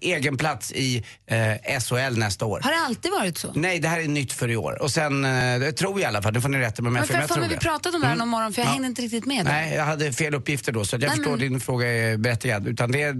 egen 0.00 0.36
plats 0.36 0.72
i 0.72 1.04
eh, 1.26 1.80
SHL 1.80 2.18
nästa 2.18 2.44
år. 2.46 2.60
Har 2.64 2.70
det 2.70 2.80
alltid 2.86 3.10
varit 3.12 3.38
så? 3.38 3.52
Nej, 3.54 3.78
det 3.80 3.88
här 3.88 4.00
är 4.00 4.08
nytt 4.08 4.32
för 4.32 4.50
i 4.50 4.56
år. 4.56 4.82
Och 4.82 4.90
sen, 4.90 5.24
eh, 5.24 5.70
tror 5.70 5.92
jag 5.92 6.00
i 6.00 6.04
alla 6.04 6.22
fall, 6.22 6.32
nu 6.32 6.40
får 6.40 6.48
ni 6.48 6.58
rätta 6.58 6.82
mig 6.82 6.88
om 6.88 6.96
jag 6.96 7.00
Men 7.00 7.00
har 7.00 7.06
fel, 7.06 7.20
jag 7.20 7.28
tror 7.30 7.48
vi 7.48 7.54
det. 7.54 7.60
pratade 7.60 7.94
om 7.96 8.00
det 8.00 8.06
här 8.06 8.14
Mm. 8.14 8.18
någon 8.18 8.28
morgon 8.28 8.52
för 8.52 8.60
jag 8.62 8.68
Ja. 8.68 8.72
hängde 8.72 8.86
inte 8.88 9.02
riktigt 9.02 9.26
med. 9.26 9.46
där. 9.46 9.52
Nej, 9.52 9.74
jag 9.74 9.84
hade 9.84 10.12
fel 10.12 10.34
uppgifter 10.34 10.72
då 10.72 10.84
så 10.84 10.94
jag 10.94 11.00
Nej, 11.00 11.10
förstår 11.10 11.30
men- 11.30 11.40
din 11.40 11.60
fråga 11.60 11.86
är 11.86 12.16
berättigad. 12.16 12.68
Utan 12.68 12.90
det 12.92 13.02
är, 13.02 13.14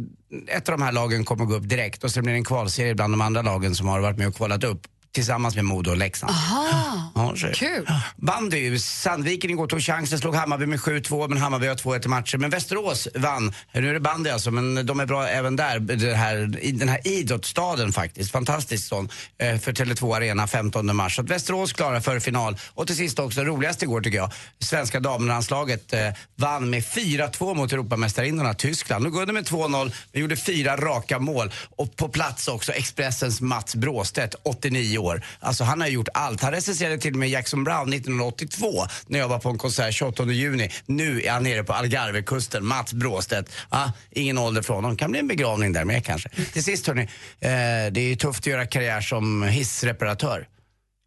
ett 0.49 0.69
av 0.69 0.79
de 0.79 0.85
här 0.85 0.93
lagen 0.93 1.25
kommer 1.25 1.45
gå 1.45 1.55
upp 1.55 1.69
direkt 1.69 2.05
och 2.05 2.11
sen 2.11 2.23
blir 2.23 2.33
det 2.33 2.39
en 2.39 2.45
kvalserie 2.45 2.95
bland 2.95 3.13
de 3.13 3.21
andra 3.21 3.43
lagen 3.43 3.75
som 3.75 3.89
har 3.89 4.01
varit 4.01 4.19
med 4.19 4.29
och 4.29 4.37
kvalat 4.37 4.65
upp 4.65 4.81
tillsammans 5.13 5.55
med 5.57 5.65
Modo 5.65 5.91
och 5.91 5.97
Leksand. 5.97 6.33
Aha, 6.33 7.13
Ja, 7.15 7.35
kul. 7.55 7.87
Bandy, 8.17 8.79
Sandviken 8.79 9.51
igår 9.51 9.67
tog 9.67 9.81
chansen, 9.83 10.19
slog 10.19 10.35
Hammarby 10.35 10.67
med 10.67 10.79
7-2 10.79 11.29
men 11.29 11.39
Hammarby 11.39 11.67
har 11.67 11.75
2-1 11.75 12.05
i 12.05 12.09
matcher. 12.09 12.39
Men 12.39 12.51
Västerås 12.51 13.09
vann. 13.15 13.55
Nu 13.73 13.89
är 13.89 13.95
det 13.95 14.01
bandy 14.01 14.31
alltså, 14.31 14.51
men 14.51 14.87
de 14.87 15.01
är 15.01 15.07
bra 15.07 15.29
även 15.29 15.57
där. 15.57 15.79
Det 15.79 16.15
här, 16.15 16.59
I 16.61 16.73
den 16.73 16.89
här 16.89 17.07
idrottsstaden 17.09 17.93
faktiskt. 17.93 18.33
Fantastisk 18.33 18.85
stad 18.87 19.13
eh, 19.39 19.59
för 19.59 19.73
Tele2 19.73 20.17
Arena 20.17 20.47
15 20.47 20.97
mars. 20.97 21.17
Så 21.17 21.23
att 21.23 21.31
Västerås 21.31 21.73
klarar 21.73 22.01
för 22.01 22.21
final. 22.21 22.57
Och 22.75 22.87
till 22.87 22.97
sist 22.97 23.19
också, 23.19 23.45
roligast 23.45 23.83
igår 23.83 24.01
tycker 24.01 24.19
jag, 24.19 24.33
svenska 24.59 25.01
damlandslaget 25.01 25.93
eh, 25.93 26.01
vann 26.37 26.71
med 26.71 26.83
4-2 26.83 27.55
mot 27.55 27.73
Europamästarinnorna 27.73 28.55
Tyskland. 28.55 29.05
Nu 29.05 29.11
går 29.11 29.27
det 29.27 29.33
med 29.33 29.45
2-0, 29.45 29.93
men 30.13 30.23
gjorde 30.23 30.37
fyra 30.37 30.77
raka 30.77 31.19
mål. 31.19 31.53
Och 31.77 31.97
på 31.97 32.09
plats 32.09 32.49
också 32.49 32.73
Expressens 32.73 33.41
Mats 33.41 33.75
Bråstedt, 33.75 34.35
89 34.43 34.98
år. 34.99 35.25
Alltså 35.41 35.65
han 35.65 35.81
har 35.81 35.89
gjort 35.89 36.09
allt. 36.15 36.43
Han 36.43 36.53
recenserade 36.53 36.99
till 36.99 37.13
och 37.13 37.19
med 37.19 37.29
Jackson 37.29 37.65
Brown 37.65 37.93
1982 37.93 38.87
när 39.07 39.19
jag 39.19 39.29
var 39.29 39.39
på 39.39 39.49
en 39.49 39.59
konsert 39.59 39.95
28 39.95 40.25
juni. 40.25 40.71
Nu 40.87 41.23
är 41.23 41.31
han 41.31 41.43
nere 41.43 41.65
på 41.65 41.73
Algarvekusten, 41.73 42.67
Mats 42.67 42.93
Bråstedt. 42.93 43.53
Ah, 43.69 43.91
ingen 44.11 44.39
ålder 44.39 44.63
från 44.63 44.77
honom. 44.77 44.97
Kan 44.97 45.11
bli 45.11 45.21
en 45.21 45.29
begravning 45.29 45.73
där 45.73 45.85
med 45.85 46.05
kanske. 46.05 46.29
Till 46.53 46.65
sist 46.65 46.87
hörni, 46.87 47.03
eh, 47.03 47.93
det 47.93 48.01
är 48.01 48.17
tufft 48.17 48.41
att 48.41 48.47
göra 48.47 48.67
karriär 48.67 49.01
som 49.01 49.43
hissreparatör. 49.43 50.47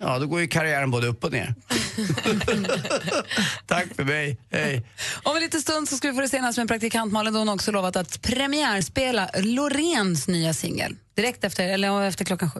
Ja, 0.03 0.19
då 0.19 0.27
går 0.27 0.41
ju 0.41 0.47
karriären 0.47 0.91
både 0.91 1.07
upp 1.07 1.23
och 1.23 1.31
ner. 1.31 1.55
Tack 3.67 3.87
för 3.95 4.03
mig. 4.03 4.37
Hej. 4.51 4.85
Om 5.23 5.35
en 5.35 5.41
liten 5.41 5.61
stund 5.61 5.89
så 5.89 5.97
ska 5.97 6.07
vi 6.07 6.13
få 6.13 6.21
det 6.21 6.29
senaste 6.29 6.61
med 6.61 6.67
praktikant 6.67 7.13
Malin. 7.13 7.33
Då 7.33 7.39
har 7.39 7.45
hon 7.45 7.53
också 7.53 7.71
lovat 7.71 7.95
att 7.95 8.21
premiärspela 8.21 9.29
Loreens 9.33 10.27
nya 10.27 10.53
singel. 10.53 10.95
Direkt 11.15 11.43
efter, 11.43 11.69
eller 11.69 12.03
efter 12.03 12.25
klockan 12.25 12.51
sju. 12.51 12.59